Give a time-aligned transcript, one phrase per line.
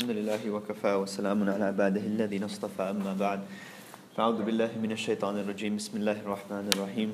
[0.00, 3.40] الحمد لله وكفى وسلام على عباده الذين اصطفى أما بعد
[4.16, 7.10] فأعوذ بالله من الشيطان الرجيم بسم الله الرحمن الرحيم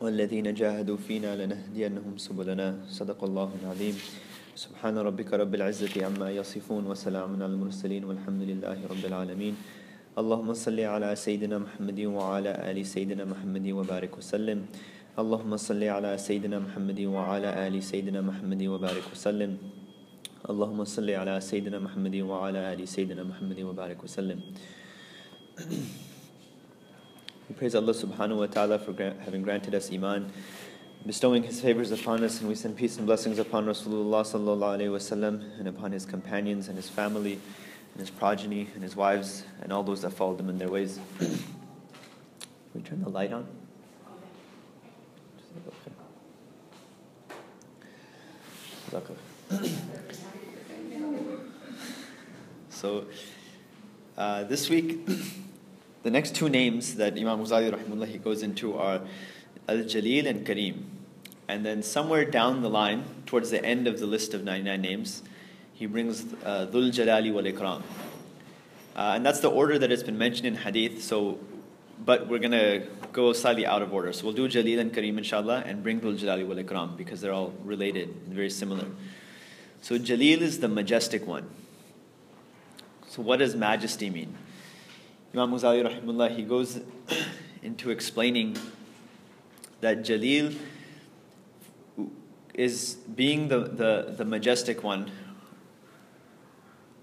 [0.00, 3.94] والذين جاهدوا فينا لنهدينهم سبلنا صدق الله العظيم
[4.56, 9.54] سبحان ربك رب العزة عما يصفون وسلام على المرسلين والحمد لله رب العالمين
[10.18, 14.58] اللهم صل على سيدنا محمد وعلى آل سيدنا محمد وبارك وسلم
[15.20, 19.83] اللهم صل على سيدنا محمد وعلى آل سيدنا محمد وبارك وسلم
[20.46, 23.72] Allahumma salli ala Sayyidina Muhammadi wa ala ali Sayyidina Muhammadi wa
[27.48, 30.30] we praise Allah subhanahu wa ta'ala for gra- having granted us iman,
[31.06, 34.92] bestowing his favors upon us, and we send peace and blessings upon Rasulullah sallallahu alayhi
[34.92, 37.40] wa sallam, and upon his companions and his family,
[37.92, 41.00] and his progeny, and his wives, and all those that followed them in their ways.
[42.74, 43.46] we turn the light on?
[48.92, 50.00] Okay.
[52.84, 53.06] So,
[54.18, 55.08] uh, this week,
[56.02, 59.00] the next two names that Imam Ghazali rahimahullah he goes into are
[59.66, 60.82] Al Jalil and Kareem.
[61.48, 65.22] And then somewhere down the line, towards the end of the list of 99 names,
[65.72, 67.80] he brings uh, Dhul Jalali wal Ikram.
[68.94, 71.02] Uh, and that's the order that has been mentioned in Hadith.
[71.02, 71.38] So,
[72.04, 74.12] but we're going to go slightly out of order.
[74.12, 77.32] So we'll do Jalil and Kareem, inshallah, and bring Dhul Jalali wal Ikram because they're
[77.32, 78.84] all related and very similar.
[79.80, 81.48] So, Jalil is the majestic one.
[83.14, 84.36] So, what does majesty mean?
[85.32, 86.80] Imam Ghazali rahimullah, he goes
[87.62, 88.56] into explaining
[89.80, 90.56] that Jalil
[92.54, 95.12] is being the, the, the majestic one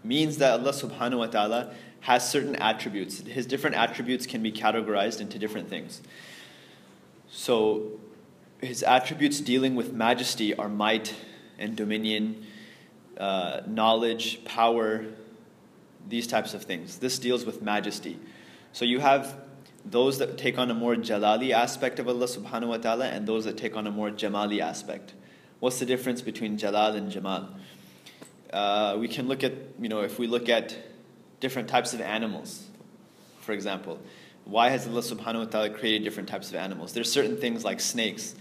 [0.03, 3.22] means that Allah subhanahu wa ta'ala has certain attributes.
[3.22, 6.02] His different attributes can be categorized into different things.
[7.30, 8.02] So
[8.59, 11.16] his attributes dealing with majesty are might
[11.58, 12.46] and dominion,
[13.18, 15.06] uh, knowledge, power,
[16.08, 17.00] these types of things.
[17.00, 18.20] This deals with majesty.
[18.74, 19.38] So you have
[19.86, 23.46] those that take on a more jalali aspect of Allah subhanahu wa ta'ala and those
[23.46, 25.14] that take on a more jamali aspect.
[25.59, 27.50] What's the difference between jalal and jamal?
[28.52, 30.75] Uh, we can look at, you know, if we look at
[31.40, 32.68] different types of animals,
[33.40, 34.00] for example,
[34.46, 36.94] why has Allah subhanahu wa ta'ala created different types of animals?
[36.94, 38.36] There's certain things like snakes.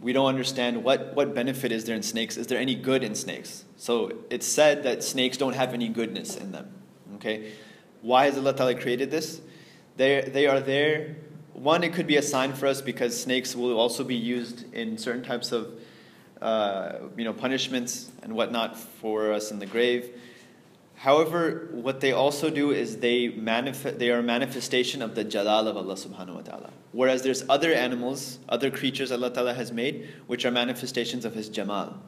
[0.00, 2.36] We don't understand what, what benefit is there in snakes.
[2.36, 3.64] Is there any good in snakes?
[3.76, 6.81] So it's said that snakes don't have any goodness in them.
[7.22, 7.52] Okay?
[8.00, 9.40] Why has Allah ta'ala created this?
[9.96, 11.16] They, they are there.
[11.52, 14.98] One, it could be a sign for us because snakes will also be used in
[14.98, 15.68] certain types of
[16.40, 20.10] uh, you know, punishments and whatnot for us in the grave.
[20.96, 25.68] However, what they also do is they manifest they are a manifestation of the jalal
[25.68, 26.70] of Allah subhanahu wa ta'ala.
[26.90, 31.48] Whereas there's other animals, other creatures Allah ta'ala has made, which are manifestations of his
[31.48, 32.00] jamal.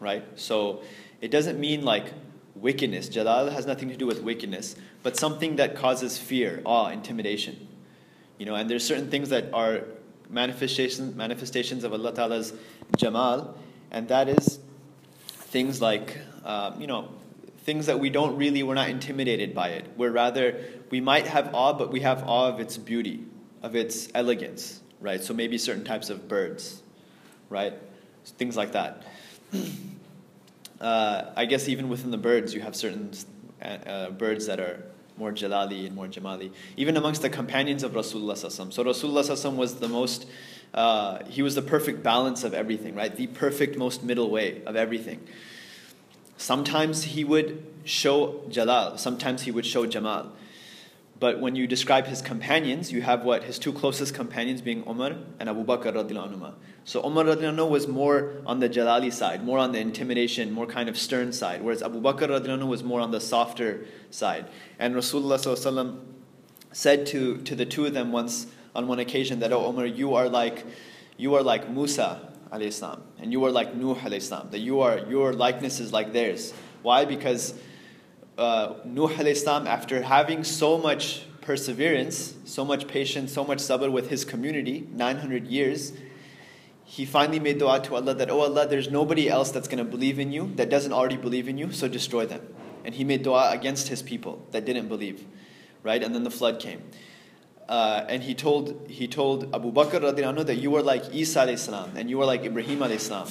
[0.00, 0.24] Right?
[0.36, 0.82] So
[1.20, 2.12] it doesn't mean like
[2.54, 3.08] wickedness.
[3.08, 7.68] Jalal has nothing to do with wickedness, but something that causes fear, awe, intimidation.
[8.38, 9.84] You know, and there's certain things that are
[10.28, 12.52] manifestations manifestations of Allah Ta'ala's
[12.96, 13.56] Jamal,
[13.90, 14.58] and that is
[15.26, 17.08] things like uh, you know
[17.64, 19.86] things that we don't really we're not intimidated by it.
[19.96, 20.58] We're rather
[20.90, 23.24] we might have awe, but we have awe of its beauty,
[23.62, 25.22] of its elegance, right?
[25.22, 26.82] So maybe certain types of birds,
[27.48, 27.74] right?
[28.24, 29.04] Things like that.
[30.82, 33.12] Uh, I guess even within the birds, you have certain
[33.62, 34.82] uh, birds that are
[35.16, 36.52] more jalali and more jamali.
[36.76, 38.72] Even amongst the companions of Rasulullah Sallam.
[38.72, 40.26] So Rasulullah was the most,
[40.74, 43.14] uh, he was the perfect balance of everything, right?
[43.14, 45.24] The perfect, most middle way of everything.
[46.36, 50.32] Sometimes he would show jalal, sometimes he would show jamal.
[51.22, 53.44] But when you describe his companions, you have what?
[53.44, 56.54] His two closest companions being Umar and Abu Bakr radiallahu anhu.
[56.84, 60.66] So Umar radiallahu anhu was more on the jalali side, more on the intimidation, more
[60.66, 64.46] kind of stern side, whereas Abu Bakr radiallahu anhu was more on the softer side.
[64.80, 65.96] And Rasulullah
[66.72, 70.16] said to, to the two of them once on one occasion that, oh Umar, you
[70.16, 70.66] are like,
[71.18, 75.34] you are like Musa alayhi and you are like Nuh alayhi that you are, your
[75.34, 76.52] likeness is like theirs.
[76.82, 77.04] Why?
[77.04, 77.54] Because
[78.38, 84.08] uh, Nuh salam, after having so much perseverance, so much patience, so much sabr with
[84.08, 85.92] his community, 900 years,
[86.84, 89.90] he finally made dua to Allah that, Oh Allah, there's nobody else that's going to
[89.90, 92.46] believe in you that doesn't already believe in you, so destroy them.
[92.84, 95.24] And he made dua against his people that didn't believe,
[95.82, 96.02] right?
[96.02, 96.82] And then the flood came.
[97.68, 101.96] Uh, and he told, he told Abu Bakr anhu, that you are like Isa salam
[101.96, 103.28] and you are like Ibrahim salam.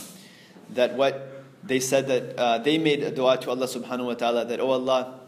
[0.71, 1.30] That what
[1.63, 4.71] they said that uh, they made a dua to Allah subhanahu wa ta'ala that, oh
[4.71, 5.19] Allah,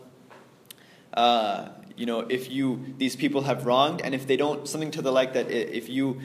[1.13, 5.01] uh, you know, if you, these people have wronged, and if they don't, something to
[5.01, 6.21] the like that if you,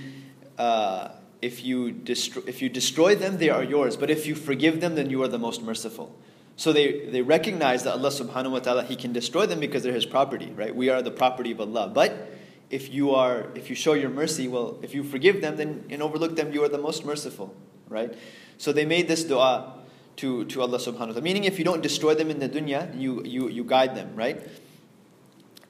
[0.56, 1.08] uh,
[1.42, 4.94] if you, destroy, if you destroy them, they are yours, but if you forgive them,
[4.94, 6.16] then you are the most merciful.
[6.56, 9.92] So they, they recognize that Allah subhanahu wa ta'ala, He can destroy them because they're
[9.92, 10.74] His property, right?
[10.74, 11.88] We are the property of Allah.
[11.88, 12.32] But
[12.70, 16.02] if you are if you show your mercy, well, if you forgive them then and
[16.02, 17.54] overlook them, you are the most merciful,
[17.88, 18.12] right?
[18.58, 19.77] So they made this dua
[20.18, 21.20] to, to Allah subhanahu wa ta'ala.
[21.22, 24.42] Meaning if you don't destroy them in the dunya, you you, you guide them, right?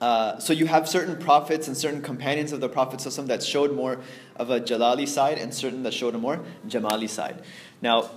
[0.01, 3.99] Uh, so you have certain prophets and certain companions of the Prophet that showed more
[4.37, 7.43] of a Jalali side and certain that showed a more Jamali side.
[7.83, 8.11] Now,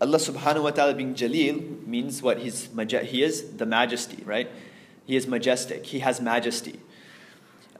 [0.00, 2.38] Allah subhanahu wa ta'ala being Jalil means what?
[2.38, 2.68] He's,
[3.04, 4.48] he is the majesty, right?
[5.04, 5.86] He is majestic.
[5.86, 6.78] He has majesty.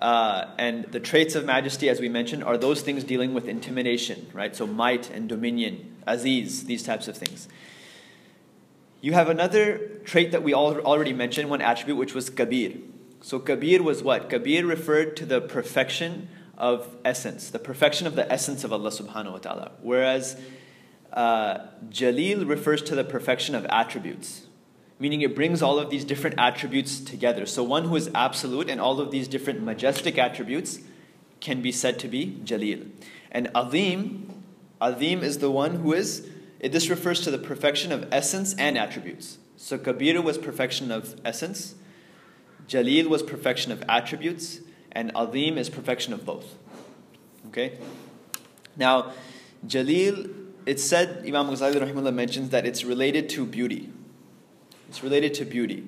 [0.00, 4.26] Uh, and the traits of majesty, as we mentioned, are those things dealing with intimidation,
[4.32, 4.56] right?
[4.56, 7.48] So might and dominion, aziz, these types of things.
[9.02, 12.78] You have another trait that we all already mentioned, one attribute, which was kabir.
[13.20, 14.30] So kabir was what?
[14.30, 19.32] Kabir referred to the perfection of essence, the perfection of the essence of Allah subhanahu
[19.32, 19.72] wa ta'ala.
[19.82, 20.40] Whereas
[21.12, 21.58] uh,
[21.88, 24.46] Jalil refers to the perfection of attributes,
[25.00, 27.46] meaning it brings all of these different attributes together.
[27.46, 30.78] So one who is absolute and all of these different majestic attributes
[31.40, 32.90] can be said to be Jalil.
[33.32, 34.44] And Azim,
[34.80, 36.28] Azim is the one who is,
[36.60, 39.38] this refers to the perfection of essence and attributes.
[39.56, 41.74] So Kabir was perfection of essence,
[42.68, 44.60] Jalil was perfection of attributes,
[44.92, 46.56] and Azim is perfection of both.
[47.48, 47.78] Okay?
[48.76, 49.12] Now,
[49.66, 53.90] Jalil it's said, Imam Ghazali mentions that it's related to beauty.
[54.90, 55.86] It's related to beauty.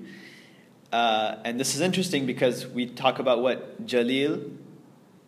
[0.92, 3.84] Uh, and this is interesting because we talk about what?
[3.84, 4.56] Jalil,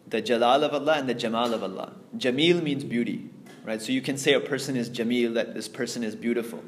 [0.07, 1.93] the Jalal of Allah and the Jamal of Allah.
[2.17, 3.29] Jamil means beauty,
[3.65, 3.83] right?
[3.83, 6.63] So you can say a person is Jamil, that this person is beautiful,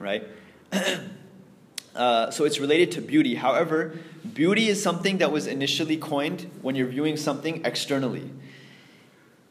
[0.00, 0.26] right?
[1.94, 3.36] uh, so it's related to beauty.
[3.36, 3.96] However,
[4.34, 8.32] beauty is something that was initially coined when you're viewing something externally.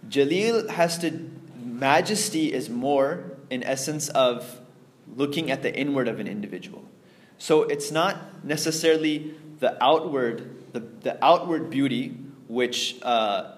[0.10, 4.59] Jalil has to majesty is more in essence of
[5.16, 6.84] looking at the inward of an individual.
[7.38, 12.18] So it's not necessarily the outward, the, the outward beauty,
[12.48, 13.56] which uh,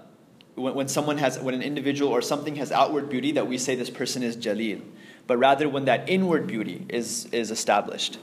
[0.56, 3.76] when, when someone has, when an individual or something has outward beauty, that we say
[3.76, 4.82] this person is jalil,
[5.28, 8.18] but rather when that inward beauty is, is established.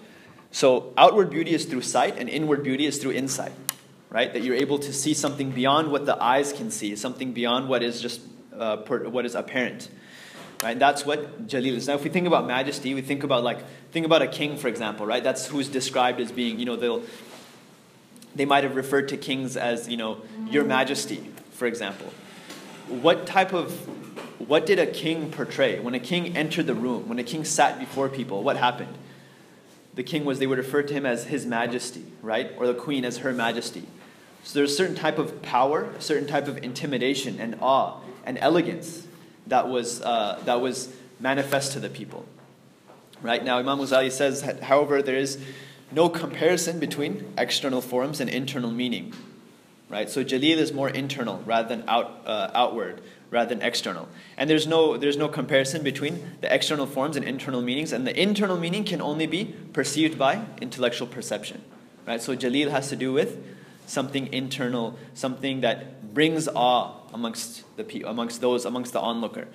[0.50, 3.52] So outward beauty is through sight, and inward beauty is through insight,
[4.10, 4.32] right?
[4.32, 7.82] That you're able to see something beyond what the eyes can see, something beyond what
[7.82, 8.20] is just
[8.56, 9.90] uh, per, what is apparent.
[10.62, 10.78] Right?
[10.78, 11.86] That's what Jalil is.
[11.86, 13.60] Now, if we think about majesty, we think about like
[13.92, 15.06] think about a king, for example.
[15.06, 15.22] Right?
[15.22, 16.58] That's who's described as being.
[16.58, 17.02] You know, they'll
[18.34, 20.68] they might have referred to kings as you know your mm-hmm.
[20.68, 22.12] Majesty, for example.
[22.88, 23.72] What type of
[24.38, 27.08] what did a king portray when a king entered the room?
[27.08, 28.96] When a king sat before people, what happened?
[29.94, 32.52] The king was they would refer to him as His Majesty, right?
[32.56, 33.82] Or the queen as Her Majesty.
[34.44, 38.38] So there's a certain type of power, a certain type of intimidation and awe and
[38.38, 39.07] elegance
[39.48, 42.24] that was, uh, that was manifest to the people.
[43.20, 45.38] Right now, Imam Ghazali says, however, there is
[45.90, 49.12] no comparison between external forms and internal meaning.
[49.88, 50.08] Right?
[50.08, 53.00] So Jalil is more internal rather than out, uh, outward,
[53.30, 54.08] rather than external.
[54.36, 58.20] And there's no, there's no comparison between the external forms and internal meanings, and the
[58.20, 61.62] internal meaning can only be perceived by intellectual perception.
[62.06, 62.20] Right?
[62.20, 63.42] So Jalil has to do with
[63.86, 69.46] something internal, something that brings awe amongst the people, amongst those amongst the onlooker.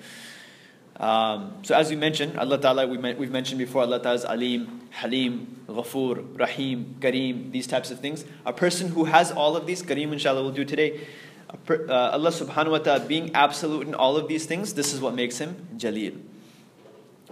[0.96, 4.80] Um, so as we mentioned, Allah Ta'ala, we we've mentioned before, Allah Ta'ala is Alim,
[4.90, 8.24] Halim, Ghafoor, Rahim, Kareem, these types of things.
[8.46, 11.06] A person who has all of these, Kareem inshallah will do today,
[11.50, 15.14] uh, Allah Subhanahu Wa Ta'ala being absolute in all of these things, this is what
[15.14, 16.18] makes him Jalil.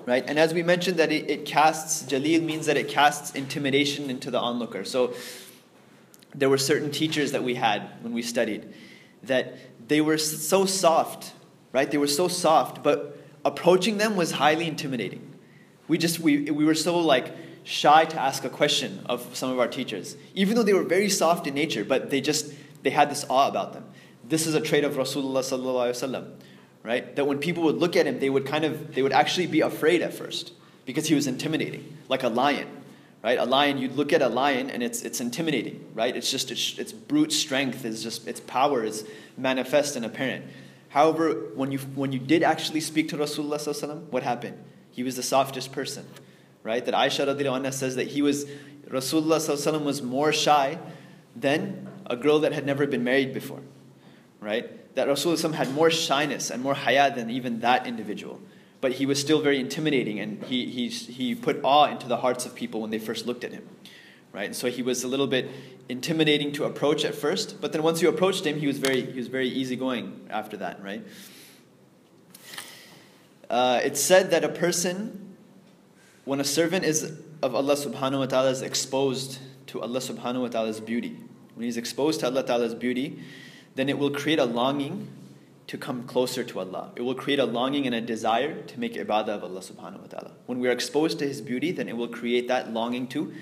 [0.05, 0.25] Right?
[0.29, 4.31] And as we mentioned that it, it casts, Jalil means that it casts intimidation into
[4.31, 4.85] the onlooker.
[4.85, 5.15] So
[6.35, 8.75] there were certain teachers that we had when we studied
[9.25, 9.57] that
[9.89, 11.33] they were so soft,
[11.73, 11.91] right?
[11.91, 15.29] They were so soft, but approaching them was highly intimidating.
[15.89, 19.59] We just we, we were so like shy to ask a question of some of
[19.59, 22.53] our teachers, even though they were very soft in nature, but they just
[22.83, 23.85] they had this awe about them.
[24.25, 26.33] This is a trait of Rasulullah sallallahu alaihi wasallam,
[26.83, 27.17] right?
[27.17, 29.61] That when people would look at him, they would kind of they would actually be
[29.61, 30.53] afraid at first
[30.87, 32.82] because he was intimidating, like a lion
[33.23, 33.39] right?
[33.39, 36.15] A lion, you look at a lion and it's, it's intimidating, right?
[36.17, 40.45] It's just, its, its brute strength is just, its power is manifest and apparent.
[40.89, 44.63] However, when you, when you did actually speak to Rasulullah what happened?
[44.91, 46.07] He was the softest person,
[46.63, 46.85] right?
[46.85, 48.45] That Aisha anha says that he was,
[48.89, 50.79] Rasulullah was more shy
[51.35, 53.61] than a girl that had never been married before,
[54.41, 54.95] right?
[54.97, 58.41] That Rasulullah had more shyness and more haya than even that individual
[58.83, 62.45] but he was still very intimidating and he, he, he put awe into the hearts
[62.45, 63.67] of people when they first looked at him.
[64.33, 64.47] Right?
[64.47, 65.49] And so he was a little bit
[65.89, 69.19] intimidating to approach at first, but then once you approached him, he was very, he
[69.19, 71.07] was very easygoing after that, right?
[73.49, 75.37] Uh, it's said that a person
[76.25, 77.13] when a servant is
[77.43, 81.19] of Allah subhanahu wa ta'ala is exposed to Allah subhanahu wa ta'ala's beauty,
[81.55, 83.23] when he's exposed to Allah ta'ala's beauty,
[83.75, 85.09] then it will create a longing
[85.73, 86.93] to come closer to Allah.
[86.97, 90.07] It will create a longing and a desire to make ibadah of Allah subhanahu wa
[90.07, 90.33] ta'ala.
[90.45, 93.33] When we are exposed to His beauty, then it will create that longing to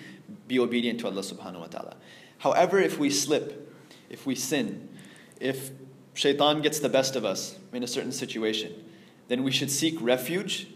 [0.46, 1.96] be obedient to Allah subhanahu wa ta'ala.
[2.38, 3.74] However, if we slip,
[4.08, 4.90] if we sin,
[5.40, 5.72] if
[6.14, 8.74] shaitan gets the best of us in a certain situation,
[9.26, 10.68] then we should seek refuge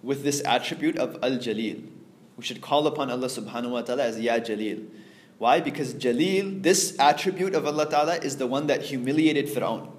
[0.00, 1.88] with this attribute of Al Jalil.
[2.36, 4.86] We should call upon Allah subhanahu wa ta'ala as Ya Jalil.
[5.38, 5.58] Why?
[5.58, 9.97] Because Jalil, this attribute of Allah ta'ala, is the one that humiliated Fir'aun.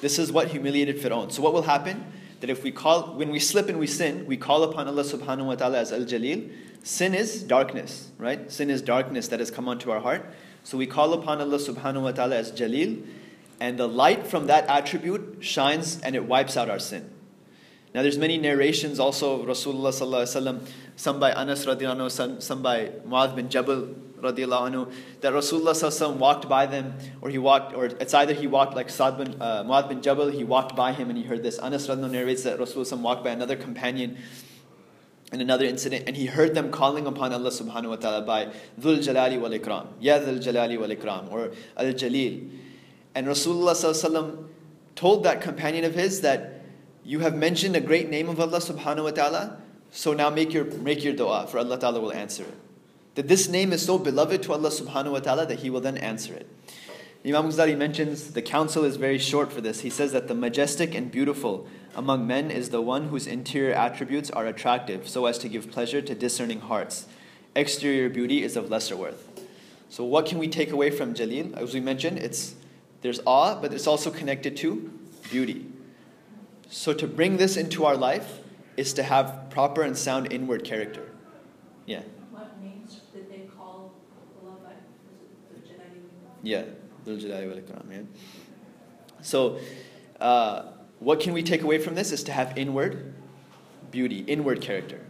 [0.00, 1.32] This is what humiliated Fir'aun.
[1.32, 2.04] So what will happen?
[2.40, 5.46] That if we call, when we slip and we sin, we call upon Allah subhanahu
[5.46, 6.52] wa ta'ala as Al Jalil.
[6.84, 8.50] Sin is darkness, right?
[8.50, 10.24] Sin is darkness that has come onto our heart.
[10.62, 13.04] So we call upon Allah subhanahu wa ta'ala as Jalil,
[13.58, 17.10] and the light from that attribute shines and it wipes out our sin.
[17.94, 22.40] Now there's many narrations also of Rasulullah sallallahu alaihi wasallam, some by Anas radiallahu some,
[22.40, 23.88] some by Muadh bin Jabal
[24.22, 28.90] anhu, that Rasulullah walked by them, or he walked, or it's either he walked like
[28.90, 31.58] Sa'd bin, uh, bin Jabal, he walked by him and he heard this.
[31.58, 34.18] Anas radiallahu narrates that Rasulullah walked by another companion
[35.32, 38.46] in another incident, and he heard them calling upon Allah subhanahu wa ta'ala by
[38.80, 42.50] Dhul Jalali wal Ikram, Ya Dhul Jalali wal Ikram, or Al Jalil.
[43.14, 44.46] And Rasulullah
[44.94, 46.62] told that companion of his that
[47.04, 49.60] you have mentioned a great name of Allah subhanahu wa ta'ala,
[49.90, 52.54] so now make your, make your dua, for Allah ta'ala will answer it.
[53.18, 55.98] That this name is so beloved to Allah subhanahu wa ta'ala that He will then
[55.98, 56.48] answer it.
[57.26, 59.80] Imam Ghazali mentions the counsel is very short for this.
[59.80, 64.30] He says that the majestic and beautiful among men is the one whose interior attributes
[64.30, 67.08] are attractive so as to give pleasure to discerning hearts.
[67.56, 69.28] Exterior beauty is of lesser worth.
[69.88, 71.56] So, what can we take away from Jalil?
[71.56, 72.54] As we mentioned, it's,
[73.00, 74.92] there's awe, but it's also connected to
[75.28, 75.66] beauty.
[76.70, 78.38] So to bring this into our life
[78.76, 81.10] is to have proper and sound inward character.
[81.84, 82.02] Yeah.
[82.30, 83.94] What names did they call
[84.40, 84.74] Allah by?
[85.10, 86.02] Was it the Jalali?
[86.42, 86.64] Yeah,
[87.04, 87.98] Dhul Jalali wal Ikram, yeah.
[89.22, 89.58] So,
[90.20, 90.62] uh,
[91.00, 93.14] what can we take away from this is to have inward
[93.90, 95.00] beauty, inward character.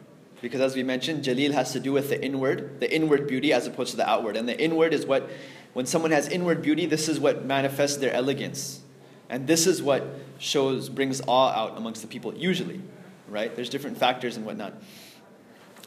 [0.40, 3.66] Because as we mentioned, Jalil has to do with the inward, the inward beauty as
[3.66, 4.36] opposed to the outward.
[4.36, 5.28] And the inward is what,
[5.72, 8.80] when someone has inward beauty, this is what manifests their elegance.
[9.28, 10.04] And this is what
[10.38, 12.80] shows, brings awe out amongst the people, usually,
[13.28, 13.54] right?
[13.54, 14.74] There's different factors and whatnot.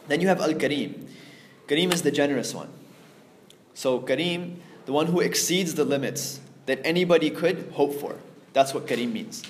[0.08, 1.08] Then you have Al Kareem.
[1.68, 2.70] Kareem is the generous one.
[3.74, 8.16] So, Kareem, the one who exceeds the limits that anybody could hope for.
[8.54, 9.44] That's what Kareem means.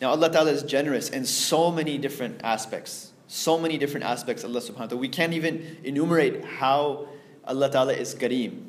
[0.00, 3.12] Now, Allah Ta'ala is generous in so many different aspects.
[3.28, 5.00] So many different aspects, Allah subhanahu wa ta'ala.
[5.00, 7.08] We can't even enumerate how
[7.44, 8.66] Allah Ta'ala is Kareem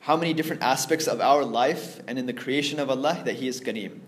[0.00, 3.48] how many different aspects of our life and in the creation of Allah that He
[3.48, 4.00] is Kareem.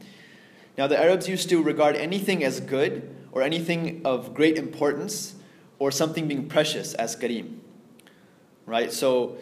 [0.77, 5.35] Now, the Arabs used to regard anything as good or anything of great importance
[5.79, 7.59] or something being precious as Kareem.
[8.65, 8.91] Right?
[8.91, 9.37] So,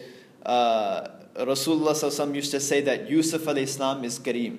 [0.44, 1.09] uh,
[1.44, 4.59] Rasulullah used to say that Yusuf alayhis salam is Kareem.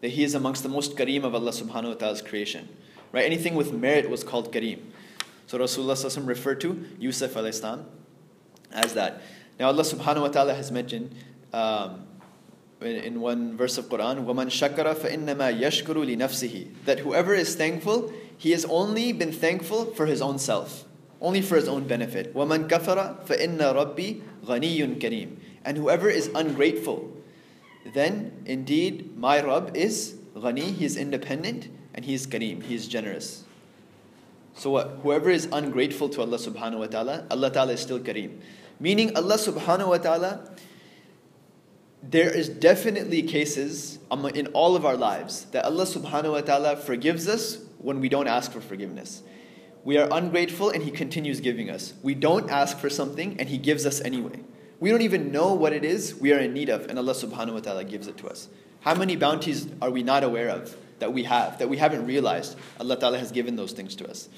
[0.00, 2.68] That he is amongst the most Kareem of Allah subhanahu wa ta'ala's creation.
[3.12, 3.24] Right?
[3.24, 4.80] Anything with merit was called Kareem.
[5.46, 7.86] So Rasulullah referred to Yusuf alayhis salam
[8.70, 9.22] as that.
[9.58, 11.14] Now Allah subhanahu wa ta'ala has mentioned
[11.52, 12.06] um,
[12.80, 18.52] in, one verse of Quran, وَمَنْ شَكَرَ فَإِنَّمَا يَشْكُرُ لِنَفْسِهِ That whoever is thankful, he
[18.52, 20.84] has only been thankful for his own self.
[21.20, 22.34] Only for his own benefit.
[22.34, 27.12] وَمَنْ كَفَرَ فَإِنَّ رَبِّي غَنِيٌّ كَرِيمٌ and whoever is ungrateful,
[27.94, 32.88] then indeed my Rabb is ghani, he is independent, and he is kareem, he is
[32.88, 33.44] generous.
[34.54, 34.98] So what?
[35.02, 38.40] Whoever is ungrateful to Allah subhanahu wa ta'ala, Allah ta'ala is still kareem.
[38.80, 40.50] Meaning, Allah subhanahu wa ta'ala,
[42.02, 43.98] there is definitely cases
[44.34, 48.28] in all of our lives that Allah subhanahu wa ta'ala forgives us when we don't
[48.28, 49.22] ask for forgiveness.
[49.84, 51.94] We are ungrateful and He continues giving us.
[52.02, 54.40] We don't ask for something and He gives us anyway.
[54.80, 57.54] We don't even know what it is we are in need of, and Allah subhanahu
[57.54, 58.48] wa ta'ala gives it to us.
[58.80, 62.56] How many bounties are we not aware of that we have, that we haven't realized?
[62.78, 64.28] Allah ta'ala has given those things to us.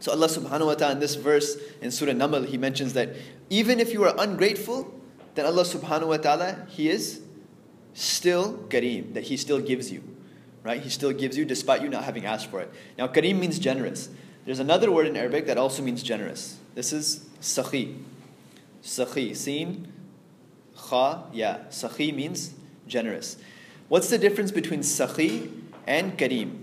[0.00, 3.10] So Allah subhanahu wa ta'ala in this verse in Surah Naml, He mentions that
[3.48, 4.92] even if you are ungrateful,
[5.36, 7.22] then Allah subhanahu wa ta'ala, He is
[7.94, 10.02] still Kareem, that He still gives you.
[10.64, 10.82] Right?
[10.82, 12.72] He still gives you despite you not having asked for it.
[12.98, 14.08] Now Kareem means generous.
[14.44, 16.58] There's another word in Arabic that also means generous.
[16.74, 17.96] This is Sakhi.
[18.86, 19.36] Sakhi.
[19.36, 19.92] Seen,
[20.76, 21.64] Kha, yeah.
[21.70, 22.54] Sakhi means
[22.86, 23.36] generous.
[23.88, 25.50] What's the difference between Sakhi
[25.86, 26.62] and Kareem?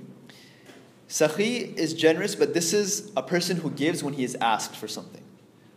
[1.10, 4.88] Sakhi is generous, but this is a person who gives when he is asked for
[4.88, 5.22] something.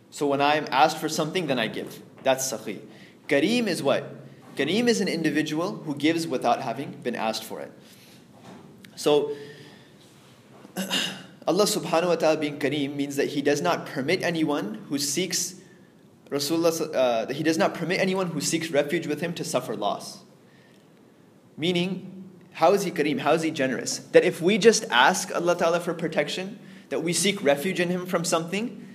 [0.09, 2.01] So when I'm asked for something, then I give.
[2.23, 2.79] That's Sakhi.
[3.27, 4.15] Kareem is what?
[4.55, 7.71] Kareem is an individual who gives without having been asked for it.
[8.95, 9.35] So,
[11.47, 15.55] Allah subhanahu wa ta'ala being Kareem means that He does not permit anyone who seeks
[16.29, 20.19] Rasulullah, uh, He does not permit anyone who seeks refuge with Him to suffer loss.
[21.55, 23.19] Meaning, how is He Kareem?
[23.19, 23.99] How is He generous?
[23.99, 28.05] That if we just ask Allah Ta'ala for protection, that we seek refuge in Him
[28.05, 28.85] from something,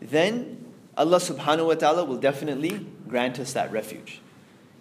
[0.00, 4.20] then Allah subhanahu wa ta'ala will definitely grant us that refuge.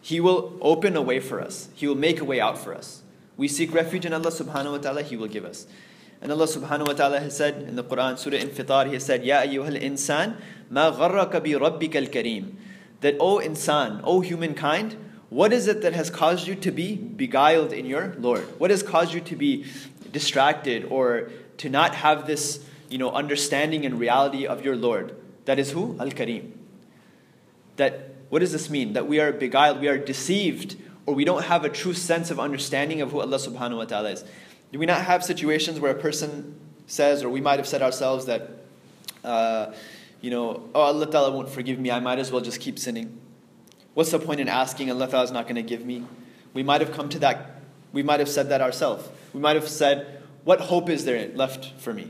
[0.02, 1.70] He will open a way for us.
[1.74, 3.04] He will make a way out for us.
[3.38, 5.66] We seek refuge in Allah subhanahu wa ta'ala, He will give us.
[6.22, 9.26] And Allah subhanahu wa ta'ala has said in the Quran, Surah Infitar, He has said,
[9.26, 10.40] Ya ayyuhal insan,
[10.74, 12.54] gharraka bi rabbika al-kareem.
[13.02, 14.96] That, O insan, O humankind,
[15.30, 18.44] what is it that has caused you to be beguiled in your Lord?
[18.60, 19.66] What has caused you to be
[20.12, 25.16] distracted or to not have this you know, understanding and reality of your Lord?
[25.46, 25.98] That is who?
[26.00, 26.52] Al Kareem.
[27.78, 28.94] That what does this mean?
[28.94, 30.76] That we are beguiled, we are deceived,
[31.06, 34.12] or we don't have a true sense of understanding of who Allah subhanahu wa ta'ala
[34.12, 34.24] is.
[34.72, 38.26] Do we not have situations where a person says, or we might have said ourselves
[38.26, 38.50] that,
[39.24, 39.74] uh,
[40.24, 43.20] you know, oh, Allah Ta'ala won't forgive me, I might as well just keep sinning.
[43.94, 44.90] What's the point in asking?
[44.90, 46.06] Allah Ta'ala is not going to give me.
[46.54, 47.62] We might have come to that,
[47.92, 49.10] we might have said that ourselves.
[49.34, 52.10] We might have said, what hope is there left for me?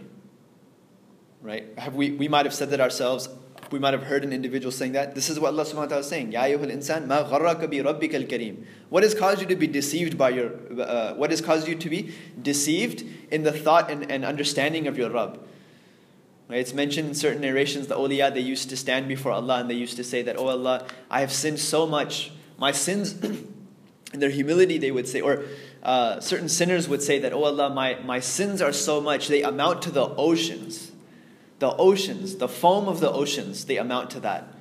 [1.41, 1.67] Right?
[1.79, 3.29] Have we, we might have said that ourselves.
[3.71, 5.15] We might have heard an individual saying that.
[5.15, 6.33] This is what Allah subhanahu wa ta'ala is saying.
[6.33, 8.63] Ya ayyuhal insan ma gharraka bi rabbika al-kareem.
[8.89, 11.89] What has caused you to be deceived by your, uh, what has caused you to
[11.89, 15.39] be deceived in the thought and, and understanding of your Rabb?
[16.53, 19.75] It's mentioned in certain narrations, the awliya, they used to stand before Allah and they
[19.75, 22.31] used to say that, Oh Allah, I have sinned so much.
[22.57, 23.13] My sins,
[24.13, 25.43] in their humility, they would say, or
[25.81, 29.41] uh, certain sinners would say that, Oh Allah, my, my sins are so much, they
[29.41, 30.91] amount to the oceans.
[31.59, 34.53] The oceans, the foam of the oceans, they amount to that.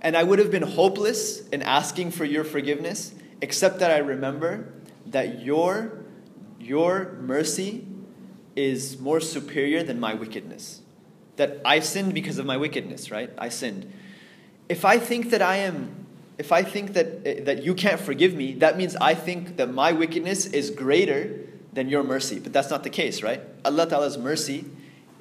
[0.00, 4.72] And I would have been hopeless in asking for your forgiveness, except that I remember
[5.06, 6.04] that your,
[6.60, 7.86] your mercy
[8.56, 10.82] is more superior than my wickedness.
[11.36, 13.30] That I sinned because of my wickedness, right?
[13.38, 13.92] I sinned.
[14.68, 16.06] If I think that I am,
[16.38, 19.72] if I think that, eh, that you can't forgive me, that means I think that
[19.72, 21.40] my wickedness is greater
[21.72, 22.38] than your mercy.
[22.38, 23.40] But that's not the case, right?
[23.64, 24.64] Allah Ta'ala's mercy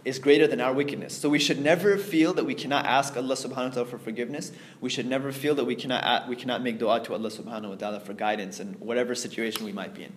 [0.06, 1.18] is greater than our wickedness.
[1.18, 4.52] So we should never feel that we cannot ask Allah subhanahu wa ta'ala for forgiveness.
[4.82, 7.76] We should never feel that we cannot, we cannot make dua to Allah subhanahu wa
[7.76, 10.14] ta'ala for guidance in whatever situation we might be in.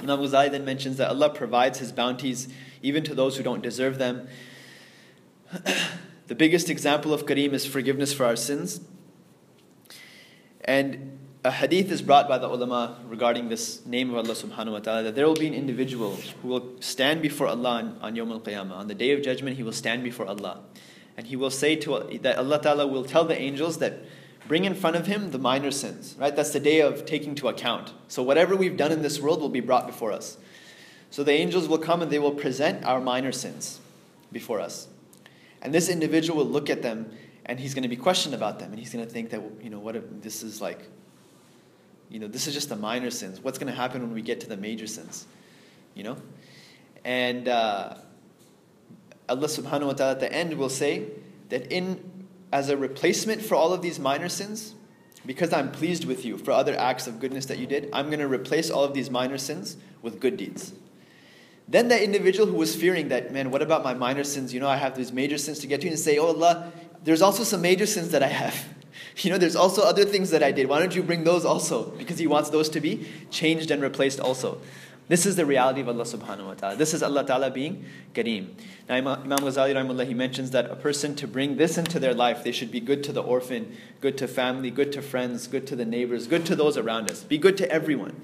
[0.00, 2.48] Imam Ghazali then mentions that Allah provides His bounties
[2.82, 4.26] even to those who don't deserve them.
[6.28, 8.80] the biggest example of Kareem is forgiveness for our sins.
[10.64, 14.78] And a hadith is brought by the ulama regarding this name of Allah subhanahu wa
[14.78, 18.30] ta'ala that there will be an individual who will stand before Allah on, on Yawm
[18.30, 18.72] al Qiyamah.
[18.72, 20.60] On the day of judgment, he will stand before Allah.
[21.16, 24.04] And he will say to that Allah Ta'ala will tell the angels that
[24.46, 26.34] bring in front of him the minor sins, right?
[26.34, 27.92] That's the day of taking to account.
[28.08, 30.38] So whatever we've done in this world will be brought before us.
[31.10, 33.80] So the angels will come and they will present our minor sins
[34.30, 34.88] before us.
[35.62, 37.10] And this individual will look at them
[37.46, 39.70] and he's going to be questioned about them and he's going to think that you
[39.70, 40.80] know what if this is like
[42.12, 43.40] you know, this is just the minor sins.
[43.40, 45.26] What's going to happen when we get to the major sins?
[45.94, 46.16] You know?
[47.06, 47.94] And uh,
[49.30, 51.06] Allah subhanahu wa ta'ala at the end will say
[51.48, 54.74] that in as a replacement for all of these minor sins,
[55.24, 58.20] because I'm pleased with you for other acts of goodness that you did, I'm going
[58.20, 60.74] to replace all of these minor sins with good deeds.
[61.68, 64.52] Then that individual who was fearing that, man, what about my minor sins?
[64.52, 66.72] You know, I have these major sins to get to, and say, oh Allah,
[67.04, 68.64] there's also some major sins that I have.
[69.18, 70.68] You know, there's also other things that I did.
[70.68, 71.90] Why don't you bring those also?
[71.90, 74.58] Because He wants those to be changed and replaced also.
[75.08, 76.76] This is the reality of Allah subhanahu wa ta'ala.
[76.76, 78.54] This is Allah ta'ala being Kareem.
[78.88, 82.44] Now Imam Ghazali rahimahullah, he mentions that a person to bring this into their life,
[82.44, 85.76] they should be good to the orphan, good to family, good to friends, good to
[85.76, 87.24] the neighbors, good to those around us.
[87.24, 88.22] Be good to everyone.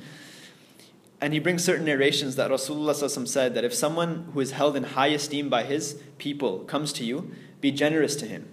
[1.21, 4.85] And he brings certain narrations that Rasulullah said that if someone who is held in
[4.85, 8.49] high esteem by his people comes to you, be generous to him.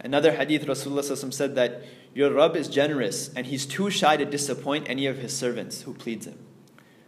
[0.00, 4.88] Another hadith, Rasulullah said that your Rabb is generous and he's too shy to disappoint
[4.88, 6.38] any of his servants who pleads him.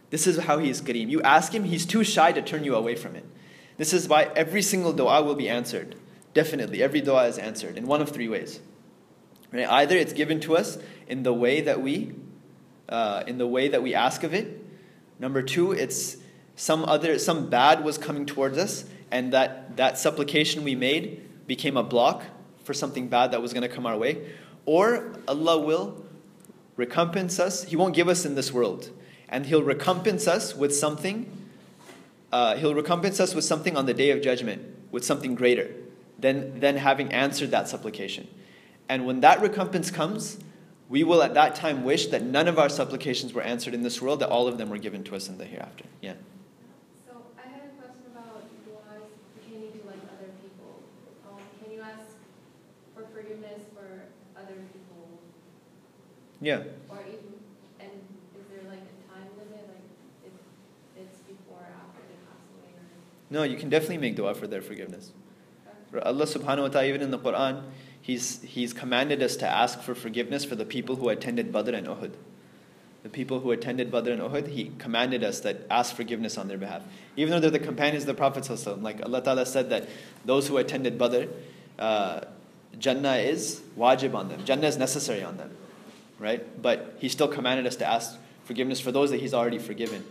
[0.09, 1.09] This is how he is Kareem.
[1.09, 3.25] You ask him, he's too shy to turn you away from it.
[3.77, 5.95] This is why every single dua will be answered.
[6.33, 8.59] Definitely, every dua is answered in one of three ways.
[9.51, 9.67] Right?
[9.67, 12.13] Either it's given to us in the way that we,
[12.87, 14.62] uh, in the way that we ask of it.
[15.23, 16.17] Number two, it's
[16.57, 21.77] some other, some bad was coming towards us, and that that supplication we made became
[21.77, 22.23] a block
[22.65, 24.33] for something bad that was going to come our way,
[24.65, 26.03] or Allah will
[26.75, 27.63] recompense us.
[27.63, 28.89] He won't give us in this world,
[29.29, 31.31] and He'll recompense us with something.
[32.29, 35.73] Uh, he'll recompense us with something on the day of judgment, with something greater
[36.19, 38.27] than, than having answered that supplication.
[38.89, 40.37] And when that recompense comes,
[40.89, 44.01] we will at that time wish that none of our supplications were answered in this
[44.01, 45.85] world, that all of them were given to us in the hereafter.
[46.01, 46.13] Yeah.
[47.07, 50.83] So I have a question about laws pertaining to like other people.
[51.27, 52.13] Um, can you ask
[52.93, 54.05] for forgiveness for
[54.37, 55.19] other people?
[56.41, 56.63] Yeah.
[56.89, 57.39] Or even,
[57.79, 57.91] and
[58.37, 59.65] is there like a time limit?
[59.65, 59.87] Like
[60.27, 60.33] if
[60.99, 62.75] it's before or after they pass away?
[62.75, 62.83] Or...
[63.31, 65.11] No, you can definitely make dua for their forgiveness.
[65.95, 66.03] Okay.
[66.03, 67.63] Allah subhanahu wa ta'ala, even in the Quran,
[68.03, 71.87] he's, he's commanded us to ask for forgiveness for the people who attended Badr and
[71.87, 72.11] Uhud.
[73.01, 76.57] The people who attended Badr and Uhud, he commanded us that ask forgiveness on their
[76.57, 76.83] behalf.
[77.15, 78.47] Even though they're the companions of the Prophet,
[78.83, 79.87] like Allah Ta'ala said that
[80.25, 81.23] those who attended Badr,
[81.79, 82.21] uh,
[82.77, 84.43] Jannah is wajib on them.
[84.43, 85.55] Jannah is necessary on them.
[86.19, 86.61] Right?
[86.61, 90.03] But he still commanded us to ask forgiveness for those that he's already forgiven.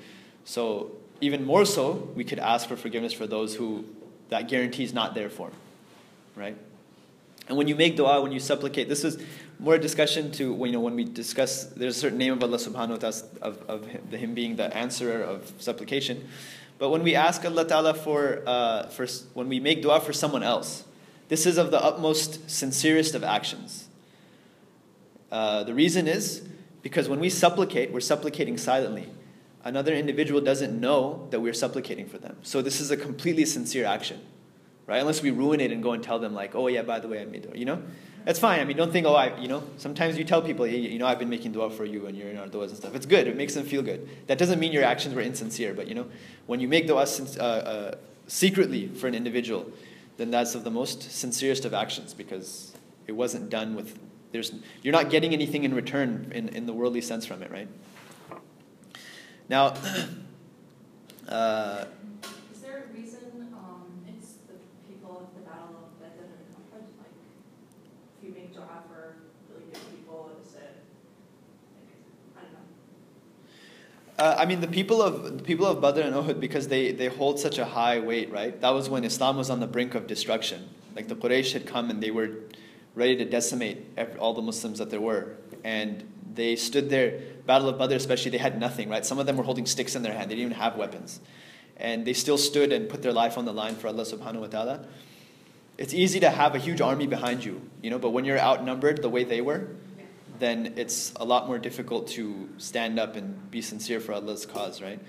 [0.44, 3.84] So even more so, we could ask for forgiveness for those who
[4.30, 5.50] that guarantee is not there for.
[6.34, 6.56] Right?
[7.52, 9.22] And when you make dua, when you supplicate, this is
[9.58, 11.64] more a discussion to you know when we discuss.
[11.64, 14.74] There's a certain name of Allah Subhanahu wa Taala of, of him, him being the
[14.74, 16.26] answerer of supplication.
[16.78, 20.42] But when we ask Allah Taala for, uh, for when we make dua for someone
[20.42, 20.84] else,
[21.28, 23.86] this is of the utmost sincerest of actions.
[25.30, 26.48] Uh, the reason is
[26.80, 29.10] because when we supplicate, we're supplicating silently.
[29.62, 32.38] Another individual doesn't know that we're supplicating for them.
[32.42, 34.22] So this is a completely sincere action,
[34.86, 35.00] right?
[35.00, 37.20] Unless we ruin it and go and tell them like, oh yeah, by the way,
[37.20, 37.82] I made dua, you know?
[38.24, 38.60] That's fine.
[38.60, 41.06] I mean, don't think, oh, I, you know, sometimes you tell people, hey, you know,
[41.06, 42.94] I've been making dua for you and you're in our duas and stuff.
[42.94, 43.26] It's good.
[43.26, 44.08] It makes them feel good.
[44.28, 46.06] That doesn't mean your actions were insincere, but, you know,
[46.46, 47.94] when you make dua uh, uh,
[48.28, 49.70] secretly for an individual,
[50.18, 52.72] then that's of the most sincerest of actions because
[53.08, 53.98] it wasn't done with,
[54.30, 57.66] there's, you're not getting anything in return in, in the worldly sense from it, right?
[59.48, 59.74] Now,
[61.28, 61.84] uh,
[62.54, 64.54] Is there a reason, um, it's the
[64.88, 67.16] people of the Battle of Badr and Uhud, like,
[68.18, 69.16] if you make dua for
[69.50, 70.76] really good people, is it,
[71.74, 72.60] like, I don't know.
[74.22, 77.08] Uh, I mean, the people of the people of Badr and Uhud, because they, they
[77.08, 78.54] hold such a high weight, right?
[78.60, 80.68] That was when Islam was on the brink of destruction.
[80.94, 82.30] Like the Quraysh had come and they were
[82.94, 87.20] ready to decimate every, all the Muslims that there were, and they stood there.
[87.46, 89.04] Battle of Badr, especially, they had nothing, right?
[89.04, 90.30] Some of them were holding sticks in their hand.
[90.30, 91.18] They didn't even have weapons,
[91.76, 94.46] and they still stood and put their life on the line for Allah Subhanahu wa
[94.46, 94.86] Taala.
[95.78, 99.02] It's easy to have a huge army behind you, you know, but when you're outnumbered
[99.02, 99.66] the way they were.
[100.38, 104.82] Then it's a lot more difficult to stand up and be sincere for Allah's cause,
[104.82, 105.00] right?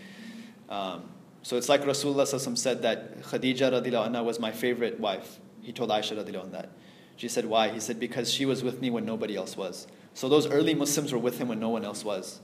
[0.70, 1.04] Um,
[1.42, 5.40] so it's like Rasulullah said that Khadija radiallahu anha was my favorite wife.
[5.62, 6.70] He told Aisha radiallahu anha that.
[7.16, 7.70] She said, why?
[7.70, 9.88] He said, because she was with me when nobody else was.
[10.14, 12.40] So those early Muslims were with him when no one else was,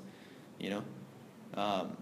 [0.60, 0.84] you know?
[1.56, 1.98] Um,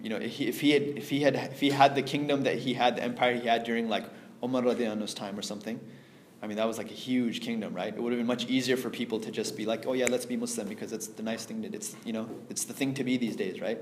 [0.00, 2.42] you know, if he, if he had if he had if he had the kingdom
[2.42, 4.04] that he had, the empire he had during like
[4.42, 5.80] Umar radiallahu anhu's time or something,
[6.46, 7.92] I mean that was like a huge kingdom, right?
[7.92, 10.26] It would have been much easier for people to just be like, oh yeah, let's
[10.26, 13.02] be Muslim because it's the nice thing that it's you know it's the thing to
[13.02, 13.80] be these days, right?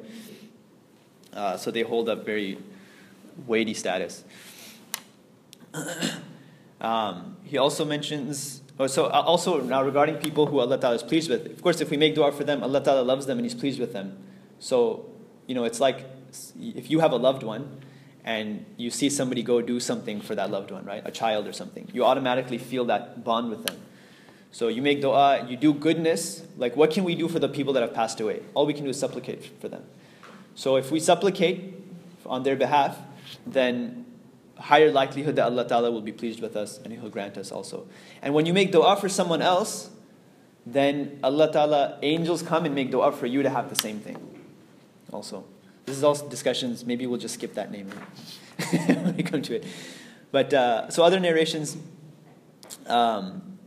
[1.34, 2.56] Uh, so they hold up very
[3.46, 4.24] weighty status.
[6.80, 8.62] um, he also mentions.
[8.80, 11.82] Oh, so uh, also now regarding people who Allah Ta'ala is pleased with, of course,
[11.82, 14.16] if we make dua for them, Allah Ta'ala loves them and He's pleased with them.
[14.58, 15.04] So,
[15.46, 16.06] you know, it's like
[16.58, 17.83] if you have a loved one
[18.24, 21.02] and you see somebody go do something for that loved one, right?
[21.04, 23.76] A child or something, you automatically feel that bond with them.
[24.50, 26.42] So you make dua, you do goodness.
[26.56, 28.40] Like, what can we do for the people that have passed away?
[28.54, 29.84] All we can do is supplicate for them.
[30.54, 31.74] So if we supplicate
[32.24, 32.96] on their behalf,
[33.46, 34.06] then
[34.58, 37.86] higher likelihood that Allah Ta'ala will be pleased with us and He'll grant us also.
[38.22, 39.90] And when you make dua for someone else,
[40.64, 44.16] then Allah Ta'ala, angels come and make dua for you to have the same thing
[45.12, 45.44] also.
[45.86, 47.90] This is also discussions, maybe we'll just skip that name
[48.70, 49.66] when we come to it.
[50.32, 51.76] But uh, so other narrations,
[52.86, 53.58] um,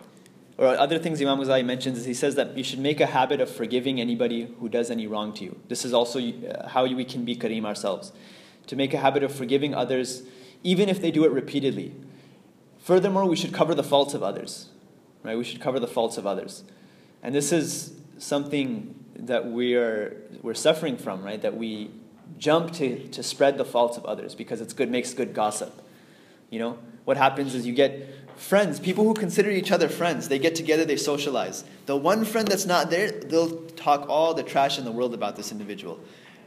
[0.57, 3.39] or other things Imam Ghazali mentions is he says that you should make a habit
[3.39, 5.59] of forgiving anybody who does any wrong to you.
[5.67, 8.11] This is also uh, how we can be kareem ourselves.
[8.67, 10.23] To make a habit of forgiving others,
[10.63, 11.93] even if they do it repeatedly.
[12.79, 14.69] Furthermore, we should cover the faults of others.
[15.23, 15.37] Right?
[15.37, 16.63] We should cover the faults of others.
[17.21, 21.41] And this is something that we are we're suffering from, right?
[21.41, 21.91] That we
[22.37, 25.81] jump to, to spread the faults of others because it's good, makes good gossip.
[26.49, 26.79] You know?
[27.05, 30.85] What happens is you get friends, people who consider each other friends, they get together,
[30.85, 31.63] they socialize.
[31.85, 35.35] The one friend that's not there, they'll talk all the trash in the world about
[35.35, 35.99] this individual.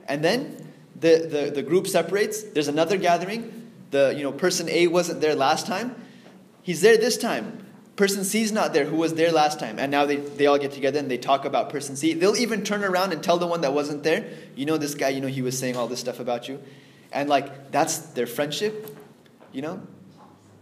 [0.06, 4.86] And then the, the, the group separates, there's another gathering, the you know person A
[4.86, 5.96] wasn't there last time,
[6.62, 7.59] he's there this time.
[8.00, 9.78] Person C is not there who was there last time.
[9.78, 12.14] And now they, they all get together and they talk about person C.
[12.14, 14.24] They'll even turn around and tell the one that wasn't there,
[14.56, 16.62] you know this guy, you know he was saying all this stuff about you.
[17.12, 18.96] And like that's their friendship,
[19.52, 19.82] you know?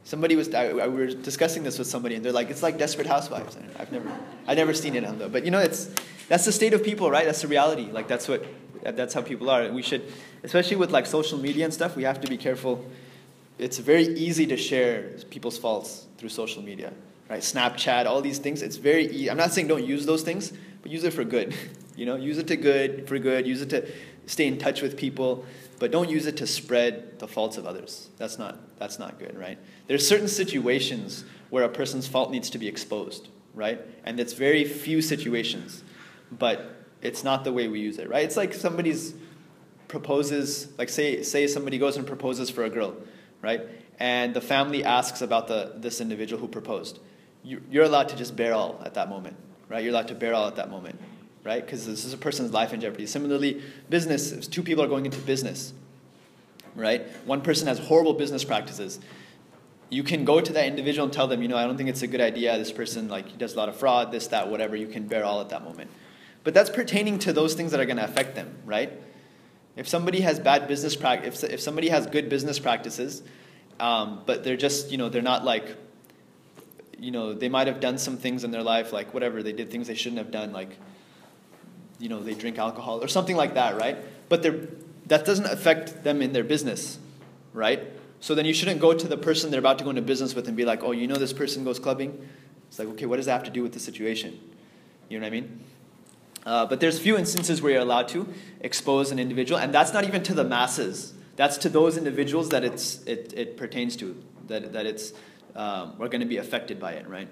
[0.03, 2.77] Somebody was I, I, we were discussing this with somebody, and they're like, "It's like
[2.77, 4.11] Desperate Housewives." I've never,
[4.49, 5.95] I've never seen it on though, but you know, it's
[6.29, 7.25] that's the state of people, right?
[7.25, 7.89] That's the reality.
[7.93, 8.45] Like that's what,
[8.83, 9.71] that's how people are.
[9.71, 10.11] We should,
[10.43, 12.85] especially with like social media and stuff, we have to be careful
[13.59, 16.93] it's very easy to share people's faults through social media,
[17.29, 17.41] right?
[17.41, 18.63] Snapchat, all these things.
[18.63, 19.07] It's very.
[19.07, 19.31] Easy.
[19.31, 21.55] I'm not saying don't use those things, but use it for good.
[21.97, 23.47] you know, use it to good for good.
[23.47, 23.91] Use it to
[24.27, 25.45] stay in touch with people,
[25.79, 28.09] but don't use it to spread the faults of others.
[28.17, 29.59] That's not that's not good, right?
[29.87, 33.81] There's certain situations where a person's fault needs to be exposed, right?
[34.05, 35.83] And it's very few situations,
[36.31, 38.25] but it's not the way we use it, right?
[38.25, 39.15] It's like somebody's
[39.89, 42.95] proposes, like say say somebody goes and proposes for a girl
[43.43, 43.63] right?
[43.99, 46.99] And the family asks about the, this individual who proposed.
[47.43, 49.37] You, you're allowed to just bear all at that moment,
[49.69, 49.83] right?
[49.83, 51.01] You're allowed to bear all at that moment,
[51.45, 51.65] right?
[51.65, 53.07] Because this is a person's life in jeopardy.
[53.07, 55.73] Similarly, business, if two people are going into business,
[56.75, 57.07] right?
[57.27, 59.01] One person has horrible business practices.
[59.91, 62.03] You can go to that individual and tell them, you know, I don't think it's
[62.03, 62.59] a good idea.
[62.59, 64.77] This person, like, does a lot of fraud, this, that, whatever.
[64.77, 65.91] You can bear all at that moment.
[66.45, 68.93] But that's pertaining to those things that are going to affect them, right?
[69.77, 73.23] If somebody has bad business practice, if, if somebody has good business practices,
[73.81, 75.77] um, but they're just, you know, they're not like,
[76.99, 79.71] you know, they might have done some things in their life, like whatever, they did
[79.71, 80.77] things they shouldn't have done, like,
[81.99, 83.97] you know, they drink alcohol or something like that, right?
[84.29, 84.43] But
[85.09, 86.99] that doesn't affect them in their business,
[87.53, 87.83] right?
[88.21, 90.49] So then you shouldn't go to the person they're about to go into business with
[90.49, 92.29] and be like, oh, you know this person goes clubbing?
[92.69, 94.39] It's like, okay, what does that have to do with the situation?
[95.09, 95.61] You know what I mean?
[96.45, 98.29] Uh, but there's few instances where you're allowed to
[98.61, 101.15] expose an individual, and that's not even to the masses.
[101.37, 105.13] That's to those individuals that it's, it, it pertains to, that, that it's,
[105.55, 107.29] um, are going to be affected by it, right?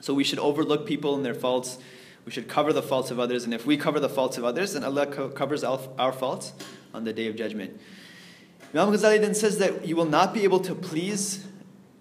[0.00, 1.78] So we should overlook people and their faults.
[2.24, 4.74] We should cover the faults of others, and if we cover the faults of others,
[4.74, 6.52] then Allah co- covers our, our faults
[6.92, 7.80] on the day of judgment.
[8.74, 11.46] Imam Ghazali then says that you will not be able to please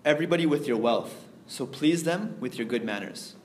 [0.03, 3.35] everybody with your wealth, so please them with your good manners.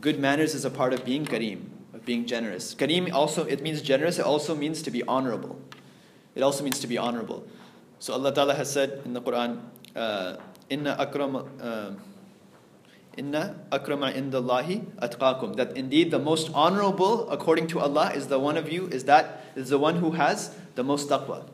[0.00, 2.74] Good manners is a part of being kareem of being generous.
[2.74, 5.60] Kareem also, it means generous, it also means to be honorable.
[6.34, 7.46] It also means to be honorable.
[7.98, 9.60] So Allah Ta'ala has said in the Quran,
[9.94, 10.36] uh,
[10.70, 11.90] Inna akram, uh,
[13.16, 15.56] Inna akrama indallahi atqakum.
[15.56, 19.44] That indeed the most honorable according to Allah is the one of you, is that
[19.56, 21.46] is the one who has the most taqwa.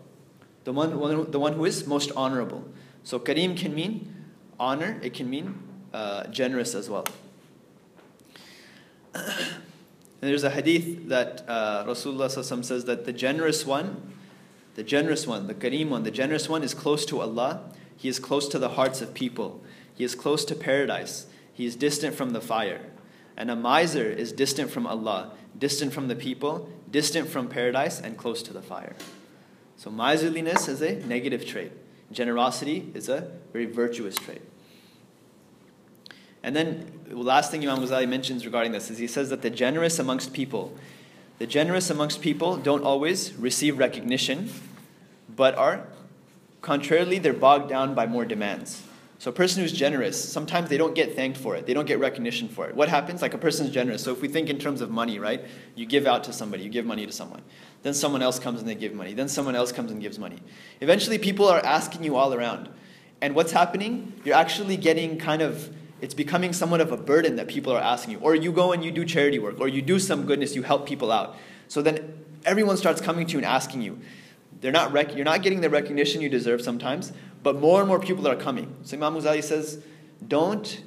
[0.65, 2.65] The one, the one who is most honorable.
[3.05, 4.15] So kareem can mean
[4.61, 5.63] honor, it can mean
[5.95, 7.07] uh, generous as well.
[10.21, 12.31] There's a hadith that uh, Rasulullah
[12.65, 14.13] says that the generous one,
[14.75, 17.63] the generous one, the kareem one, the generous one is close to Allah.
[17.97, 19.63] He is close to the hearts of people.
[19.95, 21.27] He is close to paradise.
[21.53, 22.81] He is distant from the fire.
[23.37, 28.17] And a miser is distant from Allah, distant from the people, distant from paradise, and
[28.17, 28.97] close to the fire.
[29.77, 31.73] So miserliness is a negative trait.
[32.13, 34.43] Generosity is a very virtuous trait.
[36.43, 39.51] And then the last thing Imam Ghazali mentions regarding this is he says that the
[39.51, 40.73] generous amongst people,
[41.39, 44.51] the generous amongst people don't always receive recognition,
[45.35, 45.89] but are,
[46.67, 48.83] contrarily, they're bogged down by more demands.
[49.19, 51.65] So a person who's generous, sometimes they don't get thanked for it.
[51.65, 52.75] They don't get recognition for it.
[52.75, 53.23] What happens?
[53.23, 54.03] Like a person's generous.
[54.03, 55.45] So if we think in terms of money, right?
[55.77, 57.43] You give out to somebody, you give money to someone.
[57.83, 59.15] Then someone else comes and they give money.
[59.15, 60.39] Then someone else comes and gives money.
[60.81, 62.69] Eventually people are asking you all around.
[63.23, 64.21] And what's happening?
[64.25, 68.15] You're actually getting kind of it's becoming somewhat of a burden that people are asking
[68.15, 68.19] you.
[68.19, 70.87] Or you go and you do charity work, or you do some goodness, you help
[70.87, 71.37] people out.
[71.69, 72.13] So then
[72.45, 74.01] everyone starts coming to you and asking you.
[74.61, 78.01] They're not rec- you're not getting the recognition you deserve sometimes, but more and more
[78.01, 78.75] people are coming.
[78.83, 79.83] So Imam Ghazali says,
[80.27, 80.83] don't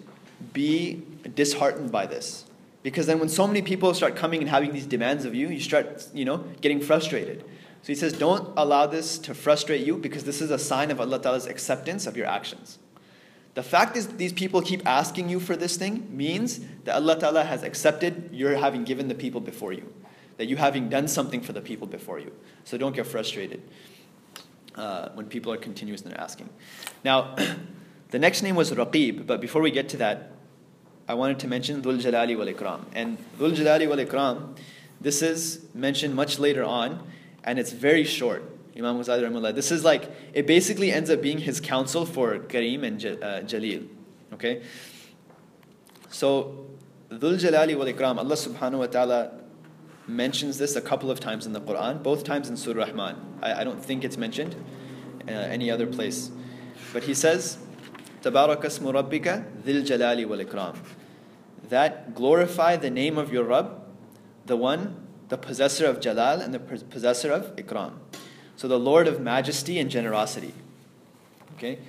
[0.54, 1.04] be
[1.36, 2.46] disheartened by this.
[2.82, 5.60] Because then when so many people start coming and having these demands of you, you
[5.60, 7.44] start, you know, getting frustrated.
[7.82, 11.00] So he says, don't allow this to frustrate you because this is a sign of
[11.00, 12.80] Allah Ta'ala's acceptance of your actions.
[13.56, 17.44] The fact is these people keep asking you for this thing means that Allah Ta'ala
[17.44, 19.92] has accepted your having given the people before you.
[20.40, 22.32] That you having done something for the people before you.
[22.64, 23.62] So don't get frustrated
[24.76, 26.50] uh, when people are continuous in their asking.
[27.04, 27.36] Now,
[28.12, 30.32] the next name was Raqib, but before we get to that,
[31.10, 32.86] I wanted to mention Dhul Jalali wal Ikram.
[32.94, 34.58] And Dhul Jalali wal Ikram,
[35.02, 37.06] this is mentioned much later on,
[37.44, 38.44] and it's very short.
[38.78, 39.54] Imam Ghazali Rahimullah.
[39.54, 43.88] This is like, it basically ends up being his counsel for Kareem and uh, Jalil.
[44.34, 44.62] Okay?
[46.10, 46.68] So,
[47.10, 49.32] Dhul Jalali wal Ikram, Allah subhanahu wa ta'ala
[50.10, 53.16] mentions this a couple of times in the Quran, both times in Surah Rahman.
[53.42, 54.56] I, I don't think it's mentioned
[55.28, 56.32] uh, any other place.
[56.94, 57.58] But he says,
[58.22, 60.78] Tabarak rabbika dhil jalali wal ikram.
[61.70, 63.82] That glorify the name of your Rabb,
[64.46, 67.94] the one, the possessor of jalal and the possessor of ikram.
[68.56, 70.54] So the Lord of majesty and generosity.
[71.56, 71.80] Okay?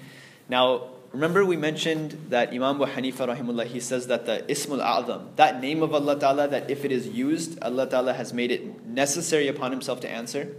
[0.48, 5.34] Now, remember we mentioned that Imam Abu Hanifa rahimullah, he says that the Ismul A'zam,
[5.36, 8.86] that name of Allah Ta'ala, that if it is used, Allah Ta'ala has made it
[8.86, 10.54] necessary upon himself to answer.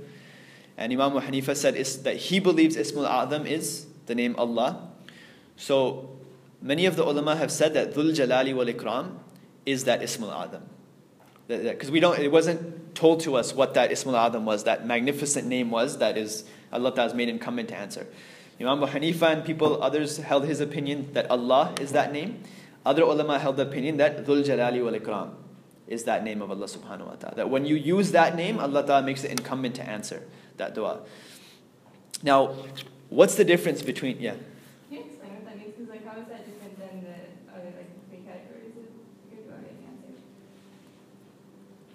[0.77, 4.89] And Imam Abu Hanifa said that he believes Ismul A'zam is the name Allah.
[5.55, 6.09] So
[6.61, 9.17] many of the ulama have said that Dhul Jalali wal Ikram
[9.65, 10.61] is that Ismul A'zam.
[11.47, 15.47] Because we don't, it wasn't told to us what that Ismul A'zam was, that magnificent
[15.47, 18.07] name was, that is Allah has made him come in to answer.
[18.61, 22.43] Imam Abu Hanifa and people, others held his opinion that Allah is that name.
[22.85, 25.31] Other ulama held the opinion that Dhul Jalali wal Ikram
[25.87, 27.35] is that name of Allah subhanahu wa ta'ala.
[27.35, 30.23] That when you use that name, Allah ta'ala makes it incumbent to answer
[30.57, 30.99] that dua.
[32.21, 32.53] Now,
[33.09, 34.31] what's the difference between, yeah?
[34.31, 34.39] Can
[34.91, 35.73] you explain what that means?
[35.75, 37.17] Because like, how is that different than the
[37.51, 38.85] other like three categories of
[39.33, 40.21] your dua getting answered?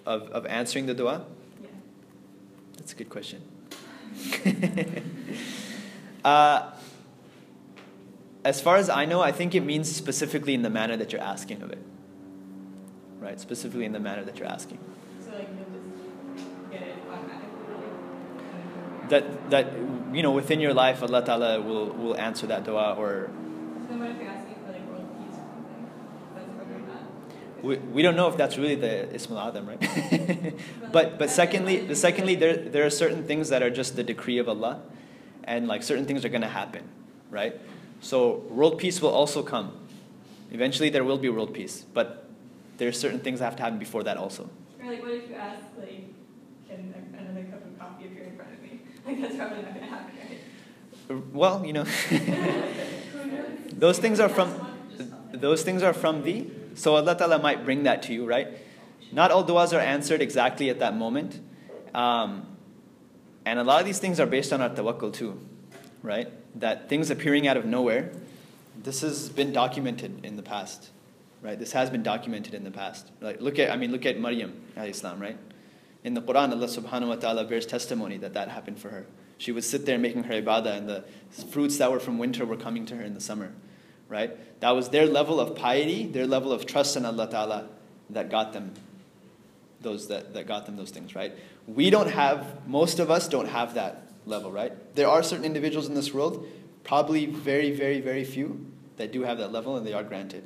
[0.05, 1.25] Of, of answering the dua?
[1.61, 1.69] Yeah.
[2.77, 3.41] That's a good question.
[6.27, 6.73] uh,
[8.43, 11.21] as far as I know, I think it means specifically in the manner that you're
[11.21, 11.81] asking of it.
[13.19, 13.39] Right?
[13.39, 14.79] Specifically in the manner that you're asking.
[15.23, 15.71] So like you'll
[16.35, 17.47] just get it automatically.
[19.09, 19.65] That, that
[20.13, 23.29] you know, within your life, Allah Ta'ala will, will answer that dua or
[23.87, 25.87] so then what if you're asking for like world peace or something?
[26.35, 27.63] That's harder than that.
[27.63, 30.53] we, we don't know if that's really the Ismul A'zam, right?
[30.91, 34.39] but but secondly, the secondly, there there are certain things that are just the decree
[34.39, 34.81] of Allah,
[35.47, 36.83] and like certain things are going to happen,
[37.31, 37.59] right?
[38.01, 39.71] So world peace will also come.
[40.51, 42.27] Eventually, there will be world peace, but
[42.77, 44.49] there are certain things that have to happen before that also.
[44.79, 46.13] Or like, what if you ask like,
[46.69, 48.79] can another cup of coffee appear in front of me?
[49.07, 50.13] Like that's probably not gonna happen,
[51.09, 51.33] right?
[51.33, 51.85] Well, you know,
[53.71, 54.53] those things are from
[55.31, 56.51] those things are from thee.
[56.75, 58.49] So Allah Ta'ala might bring that to you, right?
[59.11, 61.39] Not all du'as are answered exactly at that moment.
[61.93, 62.56] Um,
[63.47, 65.39] and a lot of these things are based on our tawakkul too,
[66.03, 66.27] right?
[66.59, 68.11] That things appearing out of nowhere,
[68.83, 70.89] this has been documented in the past,
[71.41, 71.57] right?
[71.57, 73.09] This has been documented in the past.
[73.21, 75.37] Like look at, I mean, look at Maryam, Islam, right?
[76.03, 79.05] In the Quran, Allah subhanahu wa ta'ala bears testimony that that happened for her.
[79.37, 81.05] She would sit there making her ibadah, and the
[81.51, 83.53] fruits that were from winter were coming to her in the summer,
[84.09, 84.59] right?
[84.59, 87.69] That was their level of piety, their level of trust in Allah ta'ala
[88.09, 88.73] that got them
[89.87, 91.33] those that, that got them those things, right?
[91.65, 94.73] We don't have, most of us don't have that level, right?
[94.95, 96.45] There are certain individuals in this world,
[96.83, 98.65] probably very, very, very few,
[98.97, 100.43] that do have that level and they are granted.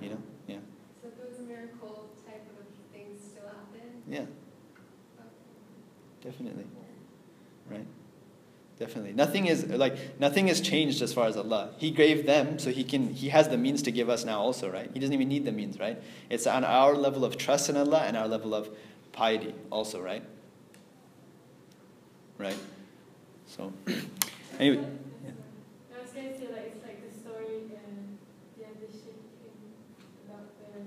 [0.00, 0.22] You know?
[0.48, 0.56] Yeah.
[1.02, 4.02] So those miracle type of things still happen?
[4.08, 4.26] Yeah.
[6.22, 6.64] Definitely.
[8.78, 9.14] Definitely.
[9.14, 11.70] Nothing is like nothing has changed as far as Allah.
[11.78, 14.70] He gave them so he can he has the means to give us now also,
[14.70, 14.90] right?
[14.92, 16.00] He doesn't even need the means, right?
[16.28, 18.68] It's on our level of trust in Allah and our level of
[19.12, 20.22] piety also, right?
[22.36, 22.58] Right?
[23.46, 23.72] So
[24.58, 24.84] anyway,
[25.96, 28.18] I was going to say, like, it's like the story in
[28.58, 29.16] the other shit
[30.28, 30.80] about the,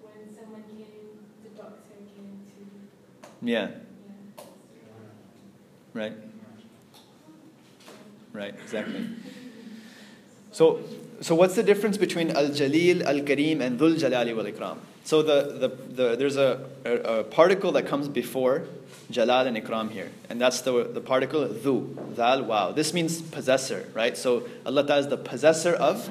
[0.00, 3.68] when someone came, the doctor came to, yeah,
[4.38, 4.44] yeah.
[5.92, 6.27] right.
[8.38, 9.04] Right, exactly.
[10.52, 10.80] So,
[11.20, 14.78] so what's the difference between Al Jalil, Al Kareem, and Dhul Jalali wal Ikram?
[15.02, 18.62] So the, the, the, there's a, a, a particle that comes before
[19.10, 22.70] Jalal and Ikram here, and that's the, the particle Dhu, Zal, Wow.
[22.70, 24.16] This means possessor, right?
[24.16, 26.08] So Allah Ta'ala is the possessor of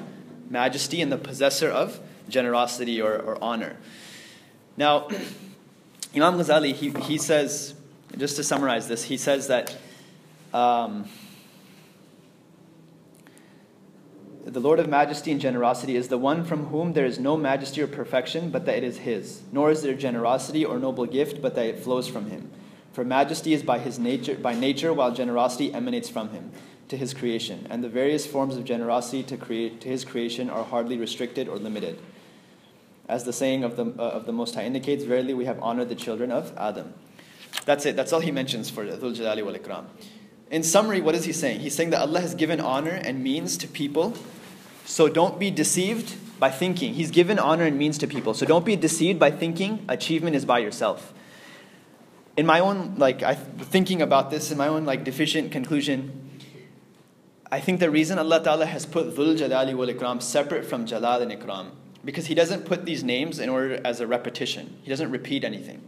[0.50, 3.78] majesty and the possessor of generosity or, or honor.
[4.76, 5.08] Now,
[6.14, 7.72] Imam Ghazali, he, he says,
[8.18, 9.74] just to summarize this, he says that.
[10.52, 11.08] Um,
[14.50, 17.82] the Lord of majesty and generosity is the one from whom there is no majesty
[17.82, 19.42] or perfection, but that it is His.
[19.52, 22.50] Nor is there generosity or noble gift, but that it flows from Him.
[22.92, 26.50] For majesty is by His nature, by nature, while generosity emanates from Him
[26.88, 30.64] to His creation, and the various forms of generosity to create to His creation are
[30.64, 31.98] hardly restricted or limited.
[33.06, 35.88] As the saying of the uh, of the Most High indicates, verily we have honored
[35.90, 36.94] the children of Adam.
[37.64, 37.96] That's it.
[37.96, 39.84] That's all he mentions for Dhul Jalali wal Ikram.
[40.50, 41.60] In summary, what is he saying?
[41.60, 44.14] He's saying that Allah has given honor and means to people
[44.88, 46.94] so don't be deceived by thinking.
[46.94, 48.32] He's given honor and means to people.
[48.32, 51.12] So don't be deceived by thinking achievement is by yourself.
[52.38, 56.30] In my own like I thinking about this, in my own like deficient conclusion,
[57.52, 61.20] I think the reason Allah Ta'ala has put Dhul Jalali wal Ikram separate from Jalal
[61.20, 61.72] and Ikram,
[62.02, 64.78] because He doesn't put these names in order as a repetition.
[64.82, 65.82] He doesn't repeat anything,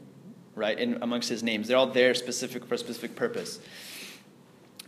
[0.54, 1.68] right, in, amongst His names.
[1.68, 3.60] They're all there specific for a specific purpose.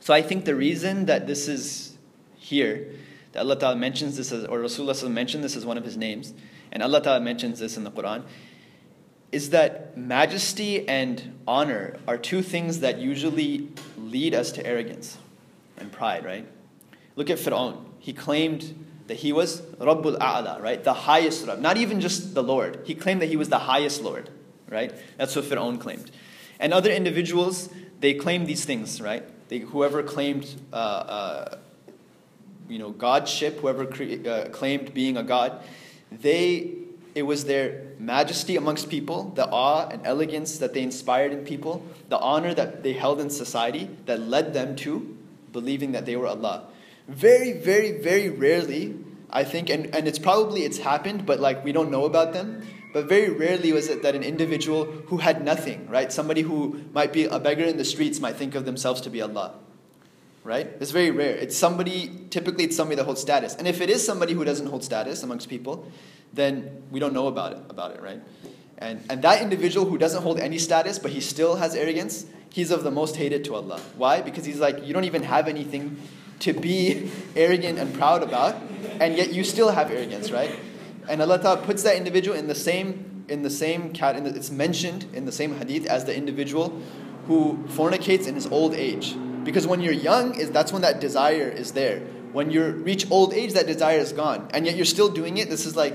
[0.01, 1.97] So I think the reason that this is
[2.37, 2.93] here
[3.33, 6.35] that Allah Ta'ala mentions this as, or Rasulullah mentioned this as one of his names,
[6.71, 8.23] and Allah Ta'ala mentions this in the Quran,
[9.31, 15.17] is that majesty and honor are two things that usually lead us to arrogance
[15.79, 16.47] and pride, right?
[17.17, 17.85] Look at Fir'aun.
[17.99, 18.75] He claimed
[19.07, 20.83] that he was Rabbul A'la, right?
[20.83, 21.61] The highest Rabb.
[21.61, 22.81] Not even just the Lord.
[22.85, 24.29] He claimed that he was the highest Lord,
[24.69, 24.93] right?
[25.17, 26.11] That's what Fir'aun claimed.
[26.61, 27.71] And other individuals,
[28.01, 29.25] they claim these things, right?
[29.49, 31.59] They, whoever claimed uh, uh,
[32.73, 35.63] you know, godship, whoever cre- uh, claimed being a god,
[36.11, 36.73] they
[37.15, 41.85] it was their majesty amongst people, the awe and elegance that they inspired in people,
[42.09, 45.15] the honor that they held in society that led them to
[45.53, 46.65] believing that they were Allah.
[47.07, 48.97] Very, very, very rarely,
[49.29, 52.67] I think, and, and it's probably it's happened, but like we don't know about them.
[52.95, 56.11] But very rarely was it that an individual who had nothing, right?
[56.11, 59.21] Somebody who might be a beggar in the streets might think of themselves to be
[59.21, 59.53] Allah
[60.45, 60.69] right?
[60.81, 61.37] It's very rare.
[61.37, 63.55] It's somebody, typically it's somebody that holds status.
[63.55, 65.87] And if it is somebody who doesn't hold status amongst people,
[66.33, 68.21] then we don't know about it, about it, right?
[68.79, 72.71] And, and that individual who doesn't hold any status, but he still has arrogance, he's
[72.71, 73.81] of the most hated to Allah.
[73.97, 74.23] Why?
[74.23, 75.97] Because he's like, you don't even have anything
[76.41, 78.57] to be arrogant and proud about,
[79.01, 80.51] and yet you still have arrogance, right?
[81.09, 85.07] And Allah Ta'ala puts that individual in the same in the same cat it's mentioned
[85.15, 86.83] in the same hadith as the individual
[87.29, 89.15] who fornicates in his old age.
[89.45, 92.01] Because when you're young, is that's when that desire is there.
[92.33, 94.49] When you reach old age, that desire is gone.
[94.53, 95.51] And yet you're still doing it.
[95.51, 95.95] This is like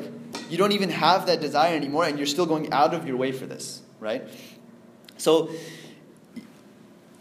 [0.49, 3.31] you don't even have that desire anymore, and you're still going out of your way
[3.31, 4.23] for this, right?
[5.17, 5.49] So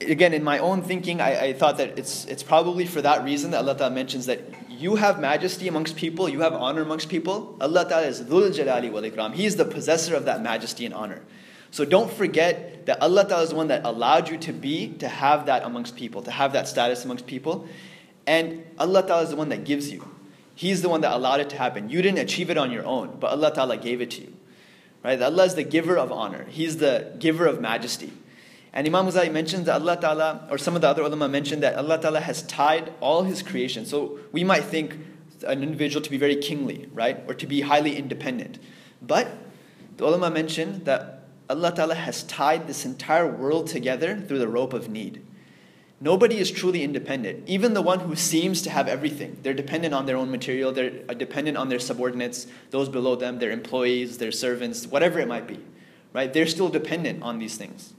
[0.01, 3.51] again, in my own thinking, I, I thought that it's it's probably for that reason
[3.53, 7.57] that Allah Ta'ala mentions that you have majesty amongst people, you have honor amongst people.
[7.61, 9.35] Allah Ta'ala is Dhul Jalali wal Ikram.
[9.35, 11.23] He is the possessor of that majesty and honor.
[11.77, 15.09] So don't forget that Allah Ta'ala is the one that allowed you to be, to
[15.09, 17.69] have that amongst people, to have that status amongst people.
[18.27, 20.09] And Allah Ta'ala is the one that gives you.
[20.55, 21.91] He's the one that allowed it to happen.
[21.91, 24.33] You didn't achieve it on your own, but Allah Ta'ala gave it to you.
[25.05, 25.21] Right?
[25.21, 26.47] Allah is the giver of honor.
[26.49, 28.11] He's the giver of majesty.
[28.73, 31.77] And Imam Ghazali mentions that Allah Ta'ala, or some of the other ulama mentioned that
[31.77, 33.85] Allah Ta'ala has tied all His creation.
[33.85, 34.97] So we might think
[35.47, 37.23] an individual to be very kingly, right?
[37.29, 38.61] Or to be highly independent.
[39.03, 39.29] But
[39.99, 41.16] the ulama mentioned that
[41.49, 45.25] Allah Ta'ala has tied this entire world together through the rope of need.
[46.01, 47.49] Nobody is truly independent.
[47.49, 49.39] Even the one who seems to have everything.
[49.43, 53.39] They're dependent on their own material, they're uh, dependent on their subordinates, those below them,
[53.39, 55.59] their employees, their servants, whatever it might be.
[56.13, 56.33] Right?
[56.33, 57.95] They're still dependent on these things.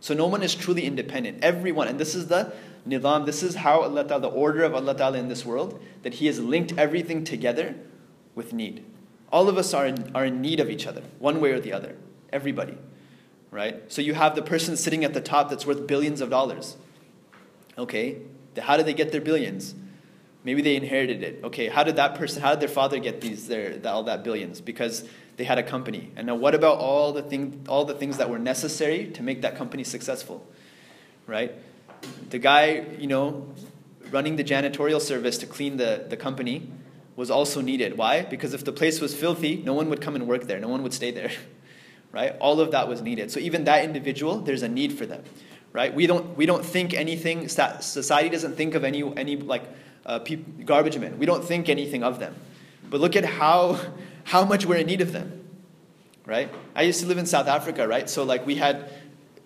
[0.00, 1.42] So no one is truly independent.
[1.42, 2.52] Everyone, and this is the
[2.88, 6.14] nidam, this is how Allah Ta'ala, the order of Allah Ta'ala in this world, that
[6.14, 7.76] He has linked everything together
[8.34, 8.84] with need.
[9.30, 11.72] All of us are in, are in need of each other, one way or the
[11.72, 11.96] other.
[12.32, 12.76] Everybody.
[13.50, 13.90] Right?
[13.90, 16.76] So you have the person sitting at the top that's worth billions of dollars.
[17.78, 18.18] Okay,
[18.58, 19.74] how did they get their billions?
[20.44, 21.40] Maybe they inherited it.
[21.44, 24.60] Okay, how did that person, how did their father get these, their, all that billions?
[24.60, 25.04] Because
[25.36, 26.10] they had a company.
[26.16, 29.42] And now what about all the, thing, all the things that were necessary to make
[29.42, 30.46] that company successful?
[31.26, 31.52] Right?
[32.30, 33.52] The guy, you know,
[34.10, 36.70] running the janitorial service to clean the, the company
[37.16, 37.98] was also needed.
[37.98, 38.22] Why?
[38.22, 40.60] Because if the place was filthy, no one would come and work there.
[40.60, 41.32] No one would stay there.
[42.12, 42.36] Right?
[42.40, 43.30] All of that was needed.
[43.30, 45.24] So even that individual, there's a need for them
[45.72, 45.94] right?
[45.94, 49.62] We don't, we don't think anything, society doesn't think of any, any like
[50.06, 50.18] uh,
[50.64, 51.18] garbage men.
[51.18, 52.34] We don't think anything of them.
[52.88, 53.78] But look at how,
[54.24, 55.44] how much we're in need of them,
[56.24, 56.50] right?
[56.74, 58.08] I used to live in South Africa, right?
[58.08, 58.90] So like we had,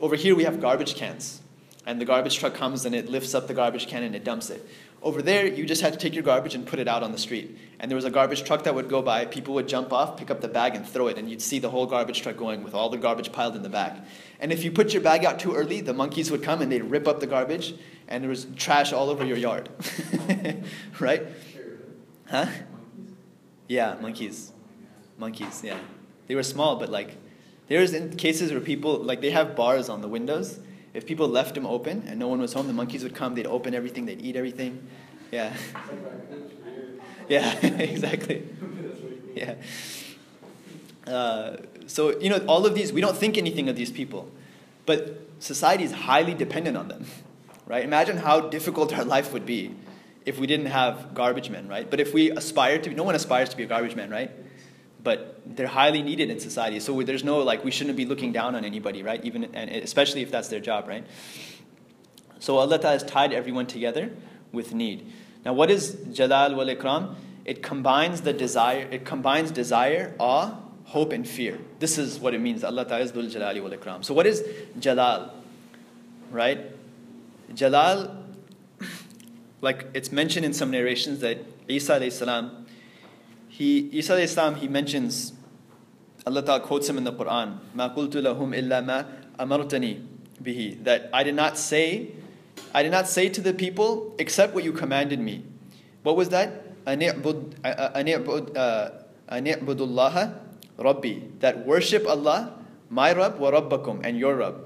[0.01, 1.41] over here we have garbage cans.
[1.85, 4.51] And the garbage truck comes and it lifts up the garbage can and it dumps
[4.51, 4.65] it.
[5.03, 7.19] Over there, you just had to take your garbage and put it out on the
[7.19, 7.59] street.
[7.81, 10.31] And there was a garbage truck that would go by, people would jump off, pick
[10.31, 11.19] up the bag, and throw it.
[11.19, 13.69] And you'd see the whole garbage truck going with all the garbage piled in the
[13.69, 13.97] back.
[14.39, 16.85] And if you put your bag out too early, the monkeys would come and they'd
[16.85, 17.75] rip up the garbage,
[18.07, 19.69] and there was trash all over your yard.
[21.01, 21.27] right?
[22.29, 22.47] Huh?
[23.67, 24.53] Yeah, monkeys.
[25.19, 25.79] Monkeys, yeah.
[26.29, 27.17] They were small, but like,
[27.67, 30.61] there's in cases where people, like, they have bars on the windows
[30.95, 33.47] if people left them open and no one was home, the monkeys would come, they'd
[33.47, 34.87] open everything, they'd eat everything.
[35.31, 35.55] Yeah.
[37.29, 38.45] yeah, exactly.
[39.35, 39.55] Yeah.
[41.07, 44.31] Uh, so, you know, all of these, we don't think anything of these people,
[44.85, 47.07] but society is highly dependent on them,
[47.67, 47.83] right?
[47.83, 49.75] Imagine how difficult our life would be
[50.27, 51.91] if we didn't have garbage men, right?
[51.91, 54.31] But if we aspire to, no one aspires to be a garbage man, right?
[55.03, 56.81] But they're highly needed in society.
[56.81, 59.25] So there's no like we shouldn't be looking down on anybody, right?
[59.25, 61.05] Even and especially if that's their job, right?
[62.39, 64.11] So Allah has tied everyone together
[64.53, 65.11] with need.
[65.45, 67.15] Now, what is Jalal wal Ikram?
[67.45, 68.89] It combines the desire.
[68.91, 71.59] It combines desire, awe, hope, and fear.
[71.81, 72.63] This is what it means.
[72.63, 74.05] Allah Ta'ala is Dhul Jalali wal Ikram.
[74.05, 74.45] So, what is
[74.79, 75.33] Jalal?
[76.31, 76.61] Right?
[77.55, 78.25] Jalal,
[79.61, 81.39] like it's mentioned in some narrations that
[81.69, 82.62] Isa alayhi salam
[83.53, 85.35] he Isa Islam he mentions
[86.27, 89.05] Allah Ta'ala quotes him in the Quran, Ma qultu lahum illa ma
[89.39, 90.01] amartani
[90.43, 92.13] bihi that I did not say
[92.75, 95.45] I did not say to the people except what you commanded me.
[96.03, 96.85] What was that?
[96.87, 97.37] Ani'budullaha
[100.17, 100.33] uh,
[100.79, 102.55] Rabbi that worship Allah,
[102.89, 104.65] my Rabb wa Rabbakum and your Rabb.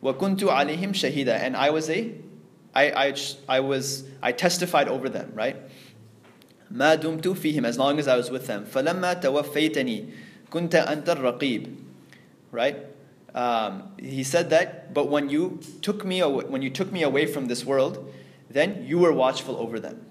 [0.00, 2.14] Wa kuntu alihim shahida and I was a
[2.74, 3.14] I, I,
[3.48, 5.56] I was I testified over them, right?
[6.71, 10.05] ما دمت فيهم as long as I was with them فلما توفيتني
[10.51, 11.67] كنت أنت الرقيب
[12.51, 12.77] right
[13.33, 17.25] um, he said that but when you took me away, when you took me away
[17.25, 18.13] from this world
[18.49, 20.05] then you were watchful over them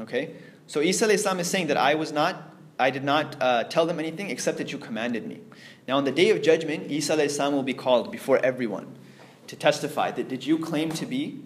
[0.00, 0.34] okay
[0.66, 3.98] so Isa Islam is saying that I was not I did not uh, tell them
[3.98, 5.40] anything except that you commanded me
[5.86, 8.98] now on the day of judgment Isa Islam will be called before everyone
[9.46, 11.42] to testify that did you claim to be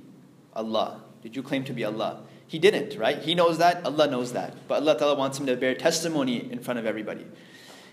[0.55, 3.20] Allah did you claim to be Allah He didn't, right?
[3.20, 4.68] He knows that, Allah knows that.
[4.68, 7.26] But Allah Ta'ala wants him to bear testimony in front of everybody.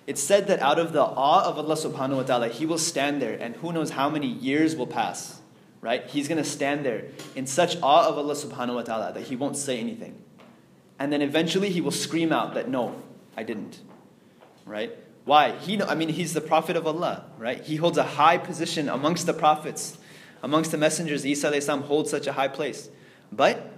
[0.07, 3.23] It's said that out of the awe of Allah subhanahu wa ta'ala, he will stand
[3.23, 5.41] there and who knows how many years will pass,
[5.81, 6.07] right?
[6.07, 9.35] He's going to stand there in such awe of Allah subhanahu wa ta'ala that he
[9.35, 10.23] won't say anything.
[10.99, 13.03] And then eventually he will scream out that, no,
[13.37, 13.81] I didn't,
[14.67, 14.93] right?
[15.25, 15.57] Why?
[15.57, 17.63] He, know, I mean, he's the prophet of Allah, right?
[17.63, 19.97] He holds a high position amongst the prophets,
[20.43, 21.25] amongst the messengers.
[21.25, 22.91] Isa holds such a high place.
[23.33, 23.74] But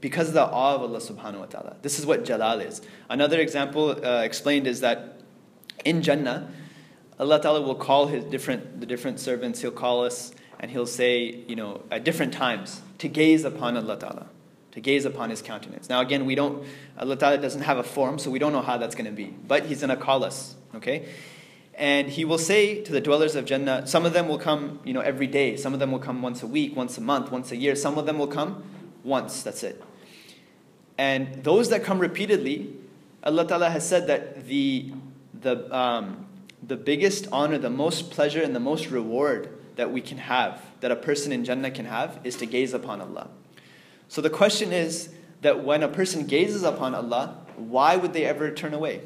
[0.00, 1.76] because of the awe of Allah subhanahu wa ta'ala.
[1.82, 2.80] This is what jalal is.
[3.08, 5.20] Another example uh, explained is that
[5.84, 6.50] in Jannah,
[7.18, 11.44] Allah ta'ala will call his different, the different servants, he'll call us and he'll say,
[11.48, 14.26] you know, at different times to gaze upon Allah ta'ala,
[14.72, 15.88] to gaze upon his countenance.
[15.88, 16.64] Now again, we don't,
[16.96, 19.26] Allah ta'ala doesn't have a form, so we don't know how that's going to be.
[19.26, 21.08] But he's going to call us, okay?
[21.74, 24.92] And he will say to the dwellers of Jannah, some of them will come, you
[24.92, 25.56] know, every day.
[25.56, 27.76] Some of them will come once a week, once a month, once a year.
[27.76, 28.64] Some of them will come
[29.08, 29.82] once, that's it.
[30.96, 32.74] And those that come repeatedly,
[33.24, 34.92] Allah Ta'ala has said that the,
[35.40, 36.26] the, um,
[36.62, 40.90] the biggest honor, the most pleasure, and the most reward that we can have, that
[40.90, 43.28] a person in Jannah can have, is to gaze upon Allah.
[44.08, 45.10] So the question is
[45.42, 49.02] that when a person gazes upon Allah, why would they ever turn away?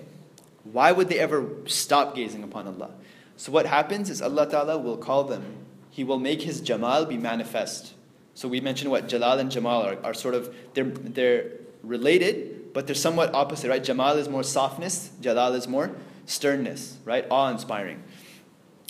[0.65, 2.91] Why would they ever stop gazing upon Allah?
[3.37, 5.57] So what happens is Allah Ta'ala will call them.
[5.91, 7.93] He will make His Jamal be manifest.
[8.35, 11.53] So we mentioned what Jalal and Jamal are, are sort of, they're, they're
[11.83, 13.83] related, but they're somewhat opposite, right?
[13.83, 15.91] Jamal is more softness, Jalal is more
[16.27, 17.27] sternness, right?
[17.31, 18.03] Awe inspiring.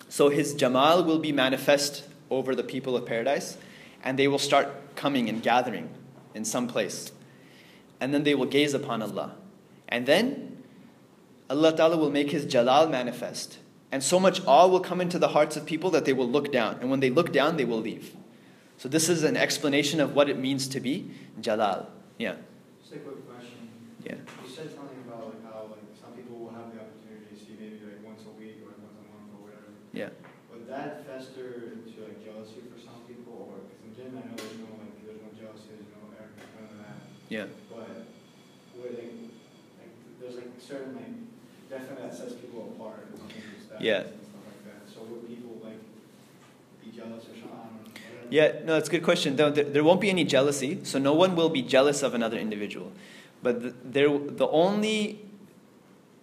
[0.09, 3.57] So his Jamal will be manifest over the people of paradise,
[4.05, 5.91] and they will start coming and gathering
[6.35, 7.13] in some place.
[8.01, 9.37] And then they will gaze upon Allah.
[9.89, 10.63] And then
[11.49, 13.59] Allah Ta'ala will make His Jalal manifest.
[13.93, 16.51] And so much awe will come into the hearts of people that they will look
[16.51, 16.79] down.
[16.81, 18.17] And when they look down, they will leave.
[18.83, 21.07] So, this is an explanation of what it means to be
[21.39, 21.87] Jalal.
[22.19, 22.35] Yeah.
[22.83, 23.71] Just a quick question.
[24.03, 24.19] Yeah.
[24.19, 27.55] You said something about like how like some people will have the opportunity to see
[27.55, 29.71] maybe like once a week or once a month or whatever.
[29.95, 30.11] Yeah.
[30.51, 34.35] Would that fester into like jealousy for some people, or because in general I know
[34.35, 36.99] there's no like there's no jealousy, there's no arrogance, none of that.
[37.31, 37.47] Yeah.
[37.71, 38.11] But
[38.83, 39.15] would like,
[39.79, 41.15] like there's like certain like
[41.71, 44.11] definitely that sets people apart and something like that Yeah.
[44.11, 44.83] and stuff like that.
[44.91, 45.79] So would people like
[46.83, 47.82] be jealous or something?
[48.33, 49.37] Yeah, no, that's a good question.
[49.37, 52.91] There, there won't be any jealousy, so no one will be jealous of another individual.
[53.43, 55.21] But the, there, the only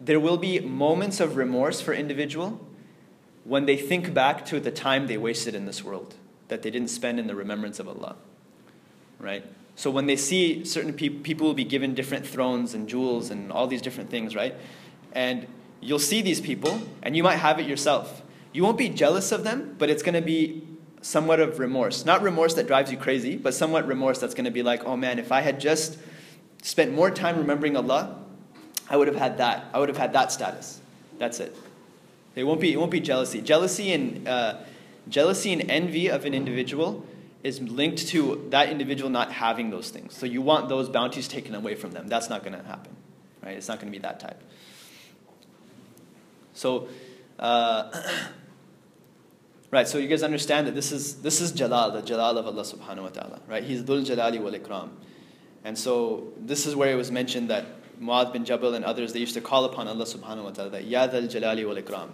[0.01, 2.65] there will be moments of remorse for individual
[3.43, 6.15] when they think back to the time they wasted in this world
[6.47, 8.15] that they didn't spend in the remembrance of Allah.
[9.19, 9.45] Right?
[9.75, 13.51] So when they see certain peop people will be given different thrones and jewels and
[13.51, 14.55] all these different things, right?
[15.11, 15.45] And
[15.79, 18.23] you'll see these people and you might have it yourself.
[18.51, 20.63] You won't be jealous of them, but it's going to be
[21.01, 22.05] somewhat of remorse.
[22.05, 24.97] Not remorse that drives you crazy, but somewhat remorse that's going to be like, oh
[24.97, 25.97] man, if I had just
[26.61, 28.19] spent more time remembering Allah,
[28.89, 29.65] I would have had that.
[29.73, 30.81] I would have had that status.
[31.17, 31.55] That's it.
[32.35, 33.41] It won't be, it won't be jealousy.
[33.41, 34.57] Jealousy and, uh,
[35.07, 37.05] jealousy and envy of an individual
[37.43, 40.15] is linked to that individual not having those things.
[40.15, 42.07] So you want those bounties taken away from them.
[42.07, 42.95] That's not going to happen.
[43.41, 43.55] Right?
[43.55, 44.41] It's not going to be that type.
[46.53, 46.89] So,
[47.37, 47.89] uh,
[49.71, 52.63] right, so you guys understand that this is, this is Jalal, the Jalal of Allah
[52.63, 53.41] subhanahu wa ta'ala.
[53.47, 53.63] Right?
[53.63, 54.89] He's Dhul Jalali wal Ikram.
[55.63, 57.65] And so this is where it was mentioned that
[58.01, 60.85] Mu'adh bin Jabal and others, they used to call upon Allah subhanahu wa ta'ala that
[60.85, 62.09] Ya Dhal Jalali wal Ikram.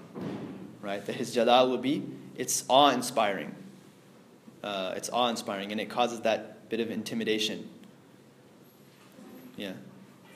[0.82, 1.06] Right?
[1.06, 2.03] That His Jalal will be,
[2.36, 3.56] it's awe inspiring.
[4.64, 7.70] Uh, it's awe inspiring and it causes that bit of intimidation.
[9.56, 9.74] Yeah.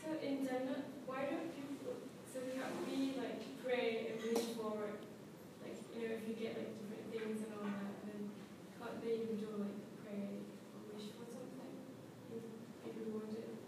[0.06, 1.98] So in Jannah, why don't people,
[2.32, 4.96] so can't we like pray and wish for,
[5.66, 8.30] like, you know, if you get like different things and all that, then
[8.80, 10.40] can't they even do like pray
[10.72, 11.74] or wish for something?
[12.32, 12.46] If
[12.86, 13.60] if you want it.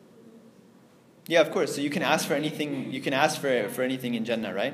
[1.32, 1.73] Yeah, of course.
[1.73, 2.91] So you can ask for anything.
[2.91, 4.73] You can ask for for anything in Jannah, right?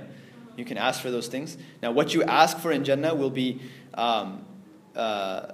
[0.56, 1.56] You can ask for those things.
[1.84, 3.62] Now, what you ask for in Jannah will be,
[3.94, 4.44] um,
[4.96, 5.54] uh,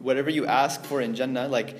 [0.00, 1.46] whatever you ask for in Jannah.
[1.46, 1.78] Like,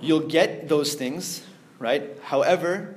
[0.00, 1.42] you'll get those things,
[1.80, 2.16] right?
[2.22, 2.94] However,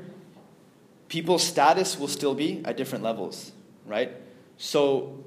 [1.07, 3.53] people's status will still be at different levels,
[3.88, 4.11] right?
[4.57, 5.17] So,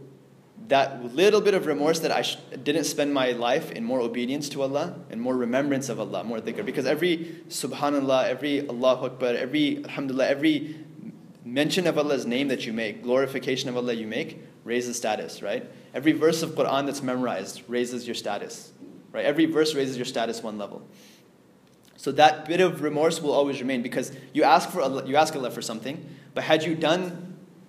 [0.68, 4.48] that little bit of remorse that I sh- didn't spend my life in more obedience
[4.50, 6.64] to Allah and more remembrance of Allah, more dhikr.
[6.64, 10.76] Because every subhanallah, every Allahu Akbar, every alhamdulillah, every
[11.44, 15.70] mention of Allah's name that you make, glorification of Allah you make, raises status, right?
[15.94, 18.72] Every verse of Quran that's memorized raises your status,
[19.12, 19.24] right?
[19.24, 20.82] Every verse raises your status one level.
[21.96, 25.34] So that bit of remorse will always remain because you ask for Allah, you ask
[25.36, 27.25] Allah for something, but had you done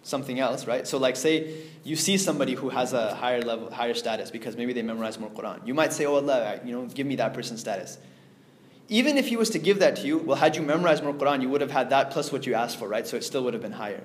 [0.08, 0.88] something else, right?
[0.88, 1.54] So like say
[1.84, 5.30] you see somebody who has a higher level, higher status because maybe they memorize more
[5.30, 5.68] Quran.
[5.68, 7.98] You might say, "Oh Allah, you know, give me that person's status."
[8.90, 11.42] Even if He was to give that to you, well, had you memorized more Quran,
[11.42, 13.06] you would have had that plus what you asked for, right?
[13.06, 14.02] So it still would have been higher.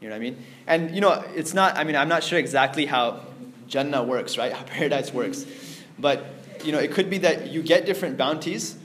[0.00, 0.44] You know what I mean?
[0.66, 1.76] And you know, it's not.
[1.78, 3.20] I mean, I'm not sure exactly how
[3.66, 4.52] Jannah works, right?
[4.58, 5.46] How paradise works,
[5.98, 6.26] but
[6.64, 8.76] you know, it could be that you get different bounties,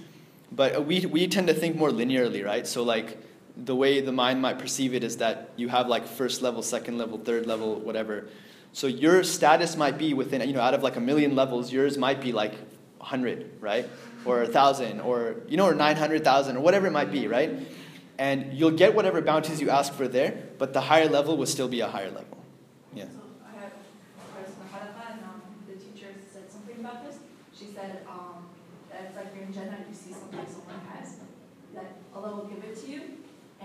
[0.51, 2.65] but we we tend to think more linearly, right?
[2.65, 3.17] So like
[3.65, 6.97] the way the mind might perceive it is that you have like first level, second
[6.97, 8.27] level, third level, whatever.
[8.71, 11.97] So your status might be within, you know, out of like a million levels, yours
[11.97, 12.53] might be like
[12.97, 13.89] 100, right?
[14.25, 17.51] Or 1,000, or, you know, or 900,000, or whatever it might be, right?
[18.17, 21.67] And you'll get whatever bounties you ask for there, but the higher level will still
[21.67, 22.37] be a higher level.
[22.93, 23.05] Yeah.
[23.05, 27.19] So I had a and um, the teacher said something about this.
[27.57, 28.45] She said um,
[28.91, 31.15] that it's like you're in Jannah, you see something someone has,
[31.73, 33.01] that Allah will give it to you,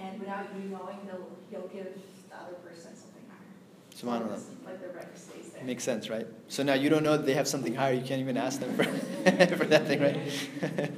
[0.05, 1.88] and without you knowing, they'll, he'll give
[2.30, 4.20] the other person something higher.
[4.20, 4.40] Subhanallah.
[4.64, 5.64] Like the record stays there.
[5.64, 6.26] Makes sense, right?
[6.48, 8.74] So now you don't know that they have something higher, you can't even ask them
[8.76, 8.84] for,
[9.61, 10.18] for that thing, right?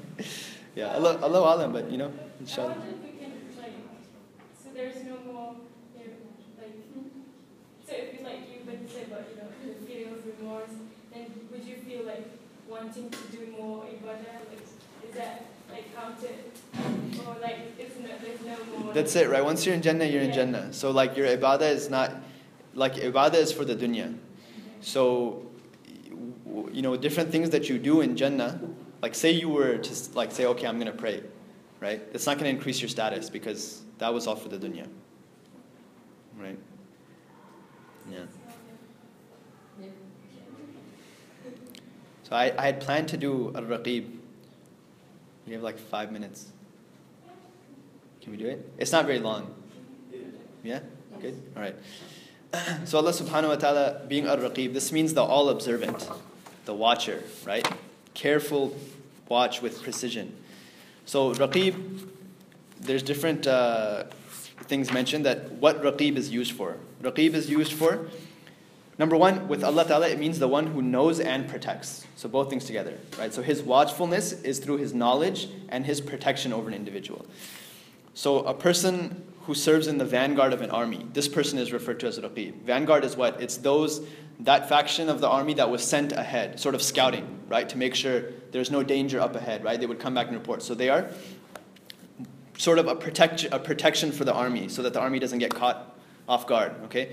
[0.75, 2.73] yeah, Allah, Allah Alam, but you know, I inshallah.
[2.73, 3.73] wonder if we can, like,
[4.63, 5.57] so there's no more,
[5.99, 6.75] you know, like,
[7.87, 10.75] so if you, like, you would say about, you know, the feeling of remorse,
[11.13, 12.27] then would you feel like
[12.69, 14.51] wanting to do more ibadah?
[14.51, 14.65] Like,
[15.09, 16.39] is that, like, counted?
[16.75, 16.81] Or,
[17.27, 18.93] oh, like, it's no, there's no more?
[18.93, 19.45] That's it, right?
[19.45, 20.35] Once you're in Jannah, you're in Yeah.
[20.35, 20.73] Jannah.
[20.73, 22.13] So like your ibadah is not,
[22.75, 24.09] like ibadah is for the dunya.
[24.09, 24.19] Mm-hmm.
[24.81, 25.47] So,
[26.73, 28.61] you know, different things that you do in Jannah,
[29.03, 31.23] like say you were to like say, okay, I'm gonna pray,
[31.81, 32.03] right?
[32.13, 34.87] It's not gonna increase your status because that was all for the dunya,
[36.39, 36.59] right?
[38.11, 38.21] Yeah.
[39.81, 39.89] Yeah.
[42.23, 44.16] So I, I had planned to do al raqib.
[45.47, 46.47] We have like five minutes.
[48.21, 48.69] Can we do it?
[48.79, 49.55] It's not very long.
[50.65, 50.81] Yeah?
[51.21, 51.41] Good?
[51.55, 51.77] All right.
[52.87, 56.09] So Allah subhanahu wa ta'ala being al raqib, this means the all observant,
[56.65, 57.67] the watcher, right?
[58.15, 58.75] Careful
[59.29, 60.35] watch with precision.
[61.05, 62.09] So raqib,
[62.81, 64.05] there's different uh,
[64.63, 66.79] things mentioned that what raqib is used for.
[67.03, 68.09] Raqib is used for
[68.99, 72.07] Number one, with Allah Ta'ala, it means the one who knows and protects.
[72.17, 73.33] So both things together, right?
[73.33, 77.27] So his watchfulness is through his knowledge and his protection over an individual.
[78.15, 82.01] So a person who serves in the vanguard of an army, this person is referred
[82.01, 82.63] to as Raqib.
[82.63, 83.41] Vanguard is what?
[83.41, 84.01] It's those,
[84.41, 87.69] that faction of the army that was sent ahead, sort of scouting, right?
[87.69, 89.79] To make sure there's no danger up ahead, right?
[89.79, 90.63] They would come back and report.
[90.63, 91.11] So they are
[92.57, 95.55] sort of a, protect, a protection for the army so that the army doesn't get
[95.55, 95.95] caught
[96.27, 97.13] off guard, okay?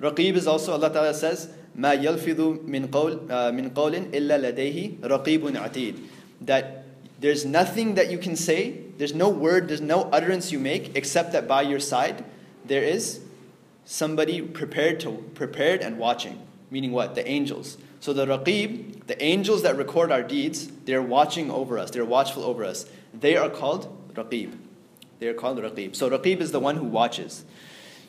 [0.00, 5.00] Raqib is also, Allah Ta'ala says, ما يلفظ من قول uh, من قول إلا لديه
[5.00, 5.94] رقيب عتيد.
[6.42, 6.84] That
[7.20, 11.32] there's nothing that you can say, there's no word, there's no utterance you make, except
[11.32, 12.24] that by your side
[12.64, 13.20] there is
[13.84, 16.40] somebody prepared to prepared and watching.
[16.70, 17.14] Meaning what?
[17.14, 17.78] The angels.
[18.00, 22.44] So the raqib, the angels that record our deeds, they're watching over us, they're watchful
[22.44, 22.86] over us.
[23.12, 24.56] They are called raqib.
[25.18, 25.96] They are called raqib.
[25.96, 27.44] So raqib is the one who watches.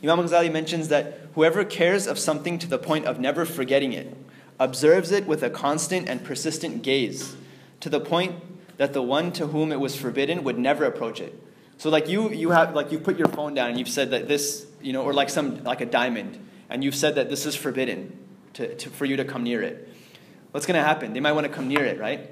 [0.05, 4.15] Imam Ghazali mentions that whoever cares of something to the point of never forgetting it,
[4.61, 7.37] observes it with a constant and persistent gaze,
[7.81, 8.35] to the point
[8.77, 11.41] that the one to whom it was forbidden would never approach it.
[11.79, 14.29] So like you you have like you put your phone down and you've said that
[14.29, 16.39] this, you know, or like some like a diamond,
[16.69, 18.17] and you've said that this is forbidden
[18.55, 19.89] to, to, for you to come near it.
[20.51, 21.15] What's gonna happen?
[21.15, 22.31] They might want to come near it, right?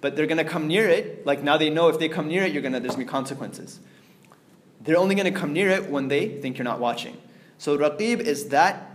[0.00, 2.52] But they're gonna come near it, like now they know if they come near it,
[2.52, 3.78] you're gonna there's gonna be consequences.
[4.84, 7.16] They're only going to come near it when they think you're not watching.
[7.58, 8.90] So raqib is that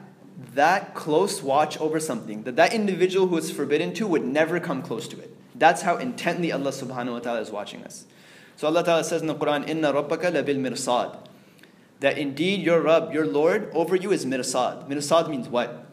[0.53, 4.81] that close watch over something that that individual who is forbidden to would never come
[4.83, 5.35] close to it.
[5.55, 8.05] That's how intently Allah subhanahu wa ta'ala is watching us.
[8.55, 11.17] So Allah ta'ala says in the Quran, Inna rabbaka labil mirsad.
[11.99, 14.87] That indeed your Rabb, your Lord, over you is mirsad.
[14.87, 15.85] Mirsad means what?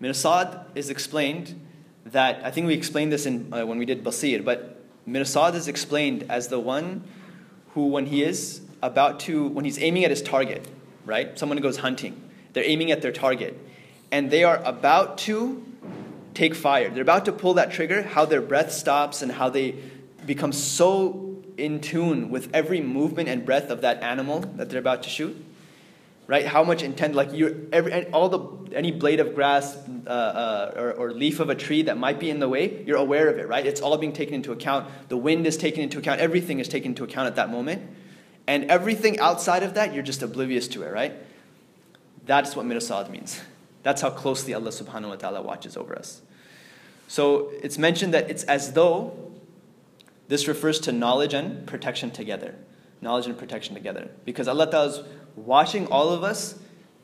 [0.00, 1.60] Mirsad is explained
[2.06, 5.68] that, I think we explained this in, uh, when we did Basir, but mirsad is
[5.68, 7.04] explained as the one
[7.74, 10.66] who, when he is about to, when he's aiming at his target,
[11.06, 11.38] right?
[11.38, 13.58] Someone goes hunting, they're aiming at their target,
[14.10, 15.64] and they are about to
[16.34, 16.90] take fire.
[16.90, 19.74] They're about to pull that trigger, how their breath stops and how they
[20.26, 25.02] become so in tune with every movement and breath of that animal that they're about
[25.02, 25.36] to shoot.
[26.26, 26.46] Right?
[26.46, 30.92] How much intent, like you're every all the any blade of grass uh, uh, or,
[30.92, 33.48] or leaf of a tree that might be in the way, you're aware of it,
[33.48, 33.66] right?
[33.66, 34.88] It's all being taken into account.
[35.08, 36.20] The wind is taken into account.
[36.20, 37.82] Everything is taken into account at that moment,
[38.46, 41.14] and everything outside of that, you're just oblivious to it, right?
[42.24, 43.40] That's what mirsad means.
[43.82, 46.22] That's how closely Allah Subhanahu wa Taala watches over us.
[47.08, 49.32] So it's mentioned that it's as though
[50.28, 52.54] this refers to knowledge and protection together.
[53.00, 54.08] Knowledge and protection together.
[54.24, 55.00] Because Allah Ta'ala is
[55.35, 56.59] watching all of us,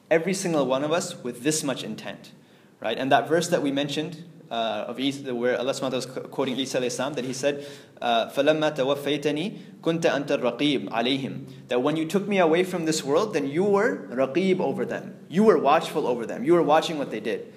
[0.10, 2.32] every single one of us, with this much intent.
[2.80, 2.98] Right?
[2.98, 6.30] And that verse that we mentioned uh, of Isa, where Allah subhanahu wa ta'ala is
[6.30, 7.66] quoting Isa alayhi salam, that he said,
[8.02, 13.34] فَلَمَّا تَوَفَّيْتَنِي كُنْتَ أَنْتَ الرَّقِيبُ عَلَيْهِمْ That when you took me away from this world,
[13.34, 15.16] then you were raqib over them.
[15.30, 16.44] You were watchful over them.
[16.44, 17.52] You were watching what they did.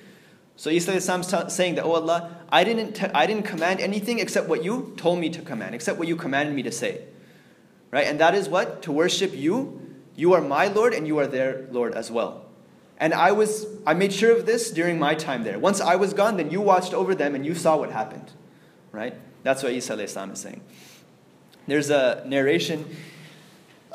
[0.56, 1.04] So Isa is
[1.48, 5.18] saying that, Oh Allah, I didn't, t- I didn't command anything except what you told
[5.18, 7.02] me to command, except what you commanded me to say.
[7.90, 8.06] Right?
[8.06, 8.82] And that is what?
[8.82, 9.82] To worship you.
[10.15, 12.45] you are my Lord and you are their Lord as well.
[12.97, 15.57] And I was I made sure of this during my time there.
[15.57, 18.31] Once I was gone, then you watched over them and you saw what happened.
[18.91, 19.15] Right?
[19.43, 20.61] That's what Isa is saying.
[21.67, 22.85] There's a narration.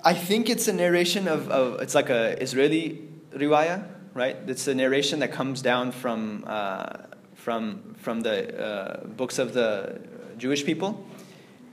[0.05, 4.37] I think it's a narration of, of it's like a Israeli riwayah, right?
[4.47, 6.99] It's a narration that comes down from uh,
[7.35, 10.01] from from the uh, books of the
[10.39, 11.07] Jewish people,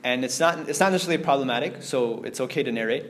[0.04, 3.06] and it's not it's not necessarily problematic, so it's okay to narrate.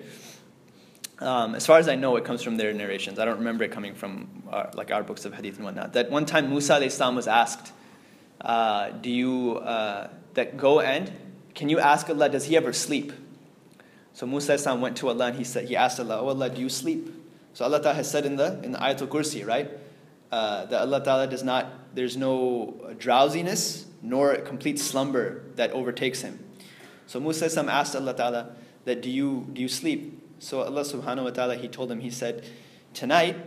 [1.24, 3.18] Um, as far as I know, it comes from their narrations.
[3.18, 5.94] I don't remember it coming from our, like our books of hadith and whatnot.
[5.94, 7.72] That one time Musa alayhis salam was asked,
[8.42, 11.10] uh, "Do you uh, that go and
[11.56, 12.28] can you ask Allah?
[12.28, 13.14] Does He ever sleep?"
[14.12, 16.50] So Musa alayhis salam went to Allah and he said, he asked Allah, "Oh Allah,
[16.50, 17.08] do you sleep?"
[17.54, 19.72] So Allah Ta'ala has said in the in the Ayatul Kursi, right,
[20.32, 21.96] uh, that Allah Ta'ala does not.
[21.96, 26.44] There's no drowsiness nor complete slumber that overtakes Him.
[27.08, 30.20] So Musa alayhis salam asked Allah Ta'ala that do you do you sleep?
[30.44, 32.46] So Allah subhanahu wa ta'ala, He told him, He said,
[32.94, 33.38] Tonight,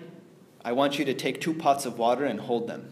[0.64, 2.90] I want you to take two pots of water and hold them.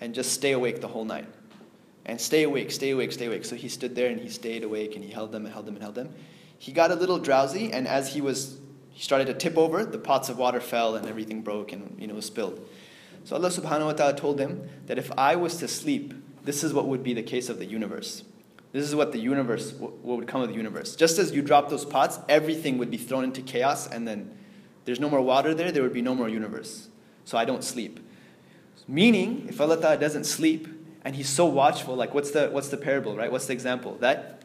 [0.00, 1.28] And just stay awake the whole night.
[2.04, 3.44] And stay awake, stay awake, stay awake.
[3.44, 5.76] So he stood there and he stayed awake and he held them and held them
[5.76, 6.12] and held them.
[6.58, 8.58] He got a little drowsy, and as he was
[8.90, 12.08] he started to tip over, the pots of water fell and everything broke and you
[12.08, 12.68] know was spilled.
[13.22, 16.74] So Allah subhanahu wa ta'ala told him that if I was to sleep, this is
[16.74, 18.24] what would be the case of the universe.
[18.74, 20.96] This is what the universe, what would come of the universe.
[20.96, 24.36] Just as you drop those pots, everything would be thrown into chaos, and then
[24.84, 26.88] there's no more water there, there would be no more universe.
[27.24, 28.00] So I don't sleep.
[28.88, 30.66] Meaning, if Allah Ta'ala doesn't sleep,
[31.04, 33.30] and He's so watchful, like what's the, what's the parable, right?
[33.30, 33.96] What's the example?
[34.00, 34.42] That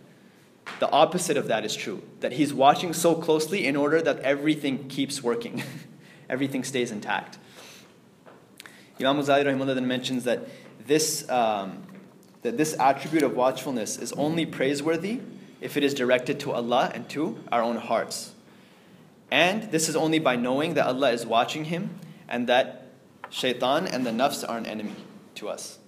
[0.80, 2.03] the opposite of that is true.
[2.19, 5.63] That He's watching so closely in order that everything keeps working,
[6.30, 7.39] everything stays intact.
[8.99, 10.47] Imam Ghazali then mentions that
[10.86, 11.27] this.
[11.32, 11.82] Um,
[12.41, 15.19] that this attribute of watchfulness is only praiseworthy
[15.61, 18.33] if it is directed to Allah and to our own hearts.
[19.31, 22.87] And this is only by knowing that Allah is watching him and that
[23.29, 24.95] shaitan and the nafs are an enemy
[25.35, 25.79] to us.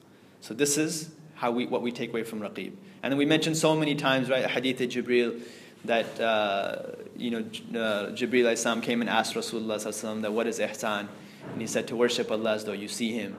[0.41, 2.74] So this is how we, what we take away from Raqib.
[3.02, 5.41] And we mentioned so many times, right, Hadith Jibril,
[5.86, 6.76] that, uh,
[7.18, 11.08] you know, uh, Jibril came and asked Rasulullah that what is ihsan?
[11.54, 13.38] And he said to worship Allah as though you see him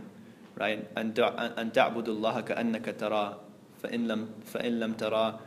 [0.62, 0.88] right?
[0.96, 3.40] And الله كأنك ترى
[3.82, 5.40] فإن لم فإن لم ترى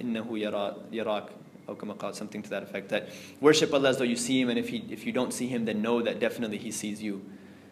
[0.00, 1.26] إنه يرى يراك
[1.68, 2.90] أو كما قال something to that effect.
[2.90, 3.08] That
[3.40, 5.64] worship Allah as though you see Him, and if he, if you don't see Him,
[5.64, 7.24] then know that definitely He sees you.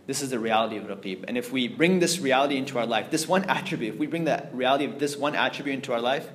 [0.07, 1.25] This is the reality of raqib.
[1.29, 4.25] And if we bring this reality into our life, this one attribute, if we bring
[4.25, 6.29] that reality of this one attribute into our life,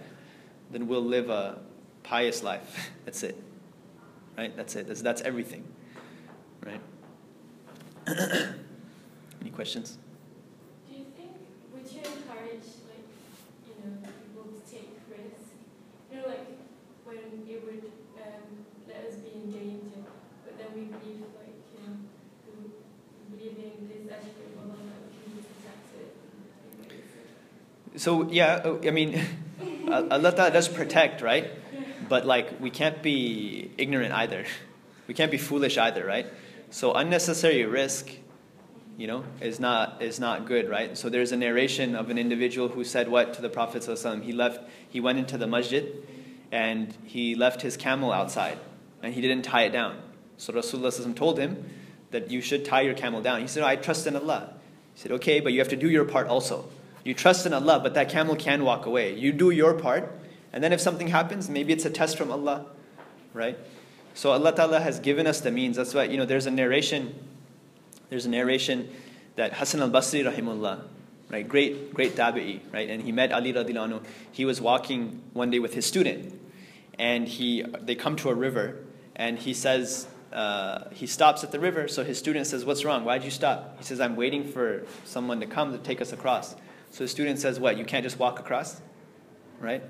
[0.71, 1.59] then we'll live a
[2.03, 2.91] pious life.
[3.05, 3.43] That's it.
[4.37, 4.55] Right?
[4.55, 4.87] That's it.
[4.87, 5.65] That's, that's everything.
[6.63, 6.81] Right?
[9.47, 9.97] Any questions?
[10.89, 11.31] Do you think,
[11.71, 13.07] would you encourage, like,
[13.63, 15.55] you know, people to take risks?
[16.11, 16.51] You know, like,
[17.05, 17.89] when it would
[18.19, 18.43] um,
[18.89, 20.03] let us be in danger,
[20.43, 21.95] but then we believe, like, you know,
[23.31, 24.75] we believe in this aspect of Allah,
[25.15, 25.95] we can protect
[27.95, 28.01] it.
[28.01, 29.23] So, yeah, uh, I mean,
[29.89, 31.51] Allah does protect, right?
[32.09, 34.43] But, like, we can't be ignorant either.
[35.07, 36.27] We can't be foolish either, right?
[36.69, 38.11] So, unnecessary risk
[38.97, 40.97] you know, is not is not good, right?
[40.97, 44.23] So there's a narration of an individual who said what to the Prophet ﷺ.
[44.23, 46.03] He left, he went into the masjid,
[46.51, 48.57] and he left his camel outside,
[49.03, 49.99] and he didn't tie it down.
[50.37, 51.69] So Rasulullah told him
[52.09, 53.41] that you should tie your camel down.
[53.41, 54.53] He said, I trust in Allah.
[54.95, 56.67] He said, okay, but you have to do your part also.
[57.03, 59.15] You trust in Allah, but that camel can walk away.
[59.15, 60.11] You do your part,
[60.51, 62.65] and then if something happens, maybe it's a test from Allah,
[63.33, 63.57] right?
[64.15, 65.77] So Allah Ta'ala has given us the means.
[65.77, 67.13] That's why, you know, there's a narration
[68.09, 68.89] there's a narration
[69.35, 70.83] that Hassan al-Basri rahimullah,
[71.29, 75.59] right, great, great tabi'i, right, and he met Ali radhiyallahu He was walking one day
[75.59, 76.39] with his student,
[76.97, 78.83] and he, they come to a river,
[79.15, 81.87] and he says, uh, he stops at the river.
[81.87, 83.05] So his student says, What's wrong?
[83.05, 83.77] Why'd you stop?
[83.77, 86.55] He says, I'm waiting for someone to come to take us across.
[86.91, 87.77] So the student says, What?
[87.77, 88.81] You can't just walk across?
[89.59, 89.83] Right?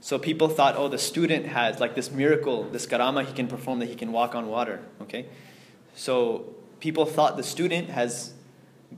[0.00, 3.78] So people thought, Oh, the student has like this miracle, this karama he can perform
[3.80, 4.80] that he can walk on water.
[5.02, 5.26] Okay?
[5.94, 8.32] So people thought the student has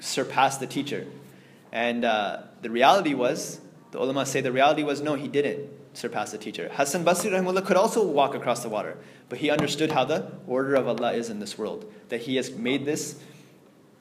[0.01, 1.07] surpassed the teacher.
[1.73, 3.61] And uh, the reality was,
[3.91, 6.71] the ulama say the reality was, no, he didn't surpass the teacher.
[6.73, 8.97] Hassan Basri Rahimullah could also walk across the water,
[9.29, 11.91] but he understood how the order of Allah is in this world.
[12.09, 13.21] That He has made this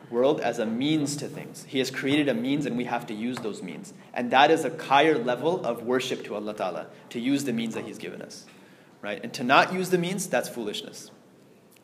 [0.09, 1.65] world as a means to things.
[1.67, 3.93] He has created a means and we have to use those means.
[4.13, 7.75] And that is a higher level of worship to Allah Ta'ala, to use the means
[7.75, 8.45] that He's given us.
[9.01, 9.19] Right?
[9.23, 11.11] And to not use the means, that's foolishness.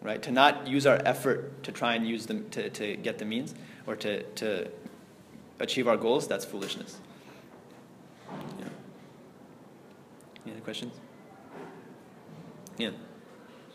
[0.05, 0.21] Right?
[0.21, 3.55] To not use our effort to try and use them to, to get the means
[3.87, 4.69] or to, to
[5.59, 6.99] achieve our goals, that's foolishness.
[8.59, 8.65] Yeah.
[10.45, 10.93] Any other questions?
[12.77, 12.91] Yeah.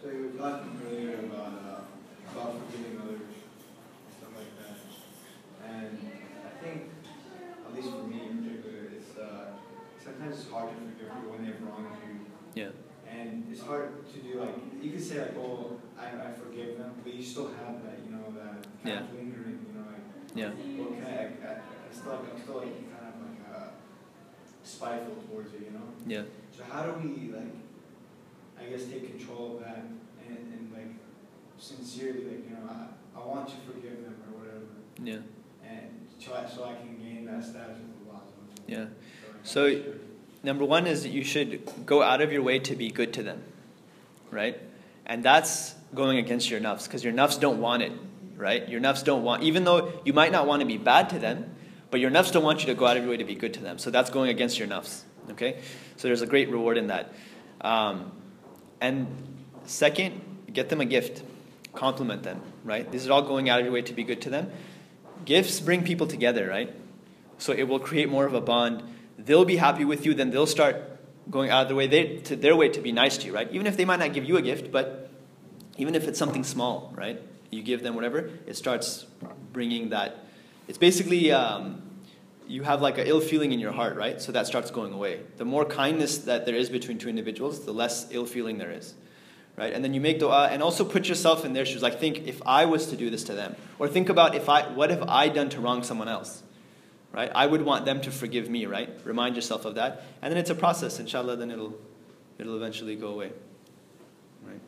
[0.00, 4.76] So you were talking earlier about, uh, about forgiving others and stuff like that.
[5.68, 5.98] And
[6.46, 6.90] I think,
[7.66, 9.46] at least for me in particular, it's, uh,
[10.02, 12.62] sometimes it's hard to forgive people when they've wronged you.
[12.62, 12.68] Yeah.
[13.10, 16.92] And it's hard to do like, you could say like, oh, I, I forgive them,
[17.02, 19.00] but you still have that, you know, that kind Yeah.
[19.00, 20.04] of lingering, you know, like,
[20.34, 20.50] Yeah.
[20.78, 23.68] well, can I, I, I still, like, I'm still like kind of like, uh,
[24.62, 25.86] spiteful towards it, you know?
[26.06, 26.22] Yeah.
[26.56, 27.54] So how do we like,
[28.58, 29.84] I guess, take control of that
[30.26, 30.94] and, and like
[31.58, 34.64] sincerely, like you know, I, I want to forgive them or whatever,
[35.02, 35.18] Yeah.
[35.68, 38.22] and so I, so I can gain that status with Allah.
[38.68, 38.86] Yeah.
[39.42, 39.94] So, So-
[40.42, 43.22] Number one is that you should go out of your way to be good to
[43.22, 43.42] them,
[44.30, 44.58] right?
[45.06, 47.92] And that's going against your nafs because your nafs don't want it,
[48.36, 48.66] right?
[48.68, 51.54] Your nafs don't want, even though you might not want to be bad to them,
[51.90, 53.54] but your nafs don't want you to go out of your way to be good
[53.54, 53.78] to them.
[53.78, 55.60] So that's going against your nafs, okay?
[55.96, 57.12] So there's a great reward in that.
[57.60, 58.12] Um,
[58.80, 59.08] and
[59.64, 60.20] second,
[60.52, 61.22] get them a gift,
[61.74, 62.90] compliment them, right?
[62.90, 64.50] This is all going out of your way to be good to them.
[65.24, 66.72] Gifts bring people together, right?
[67.38, 68.82] So it will create more of a bond.
[69.24, 70.76] They'll be happy with you, then they'll start
[71.30, 73.50] going out of their way they, to their way to be nice to you, right?
[73.52, 75.10] Even if they might not give you a gift, but
[75.76, 77.20] even if it's something small, right?
[77.50, 79.06] You give them whatever, it starts
[79.52, 80.24] bringing that.
[80.68, 81.82] It's basically um,
[82.46, 84.20] you have like an ill feeling in your heart, right?
[84.20, 85.20] So that starts going away.
[85.36, 88.94] The more kindness that there is between two individuals, the less ill feeling there is,
[89.56, 89.72] right?
[89.72, 91.82] And then you make dua and also put yourself in their shoes.
[91.82, 94.62] Like think if I was to do this to them, or think about if I
[94.62, 96.42] what have I done to wrong someone else,
[97.12, 97.30] right?
[97.34, 98.90] I would want them to forgive me, right?
[99.04, 100.98] Remind yourself of that, and then it's a process.
[101.00, 101.74] Inshallah, then it'll
[102.38, 103.32] it'll eventually go away,
[104.42, 104.60] right?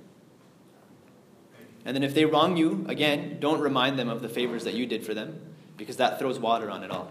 [1.85, 4.87] And then if they wrong you, again, don't remind them of the favors that you
[4.87, 5.41] did for them,
[5.77, 7.11] because that throws water on it all,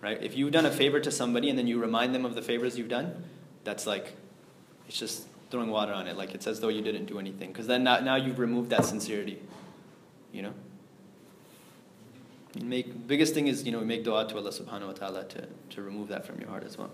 [0.00, 0.22] right?
[0.22, 2.78] If you've done a favor to somebody and then you remind them of the favors
[2.78, 3.24] you've done,
[3.64, 4.14] that's like,
[4.86, 6.16] it's just throwing water on it.
[6.16, 8.84] Like it's as though you didn't do anything, because then now, now you've removed that
[8.84, 9.40] sincerity,
[10.32, 10.54] you know.
[12.55, 15.47] And make biggest thing is you know make dua to Allah Subhanahu wa Taala to
[15.75, 16.91] to remove that from your heart as well.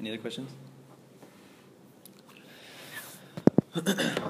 [0.00, 0.50] Any other questions?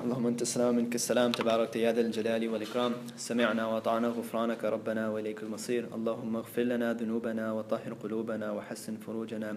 [0.04, 5.42] اللهم انت السلام منك السلام تبارك يا ذا الجلال والاكرام سمعنا واطعنا غفرانك ربنا واليك
[5.42, 9.56] المصير اللهم اغفر لنا ذنوبنا وطهر قلوبنا وحسن فروجنا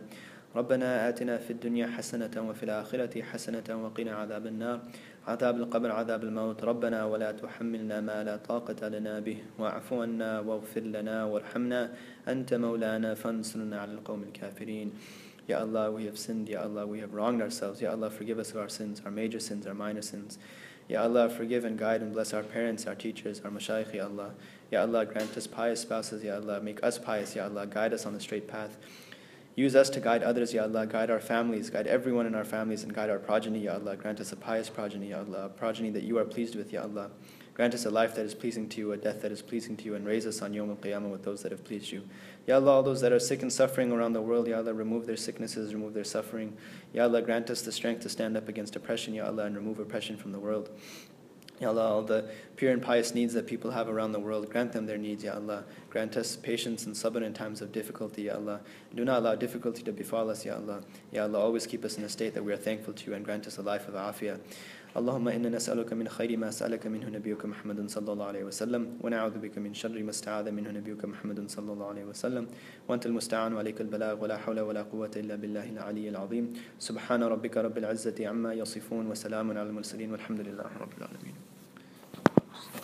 [0.55, 4.79] ربنا آتنا في الدنيا حسنة وفي الآخرة حسنة وقنا عذاب النار
[5.27, 10.81] عذاب القبر عذاب الموت ربنا ولا تحملنا ما لا طاقة لنا به واعف عنا واغفر
[10.81, 11.93] لنا وارحمنا
[12.27, 14.91] أنت مولانا فانصرنا على القوم الكافرين
[15.47, 16.49] Ya Allah, we have sinned.
[16.49, 17.81] Ya Allah, we have wronged ourselves.
[17.81, 20.37] Ya Allah, forgive us of our sins, our major sins, our minor sins.
[20.89, 24.31] Ya Allah, forgive and guide and bless our parents, our teachers, our mashayikh, Ya Allah.
[24.71, 26.59] Ya Allah, grant us pious spouses, Ya Allah.
[26.59, 27.65] Make us pious, Ya Allah.
[27.65, 28.75] Guide us on the straight path.
[29.54, 30.86] Use us to guide others, Ya Allah.
[30.86, 33.96] Guide our families, guide everyone in our families, and guide our progeny, Ya Allah.
[33.96, 35.46] Grant us a pious progeny, Ya Allah.
[35.46, 37.10] A progeny that you are pleased with, Ya Allah.
[37.54, 39.84] Grant us a life that is pleasing to you, a death that is pleasing to
[39.84, 42.02] you, and raise us on Yom Al Qiyamah with those that have pleased you.
[42.46, 45.04] Ya Allah, all those that are sick and suffering around the world, Ya Allah, remove
[45.06, 46.56] their sicknesses, remove their suffering.
[46.94, 49.78] Ya Allah, grant us the strength to stand up against oppression, Ya Allah, and remove
[49.78, 50.70] oppression from the world.
[51.61, 54.73] Ya Allah, all the pure and pious needs that people have around the world, grant
[54.73, 55.63] them their needs, Ya Allah.
[55.89, 58.61] Grant us patience and sabr in times of difficulty, Ya Allah.
[58.93, 60.81] Do not allow difficulty to befall us, Ya Allah.
[61.11, 63.25] Ya Allah, always keep us in a state that we are thankful to you and
[63.25, 64.39] grant us a life of afiyah.
[64.97, 69.37] اللهم إنا نسألك من خير ما سألك منه نبيك محمد صلى الله عليه وسلم ونعوذ
[69.37, 72.47] بك من شر ما استعاذ منه نبيك محمد صلى الله عليه وسلم
[72.87, 77.77] وأنت المستعان وعليك البلاغ ولا حول ولا قوة إلا بالله العلي العظيم سبحان ربك رب
[77.77, 81.50] العزة عما يصفون وسلام على المرسلين والحمد لله رب العالمين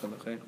[0.07, 0.39] בחיים.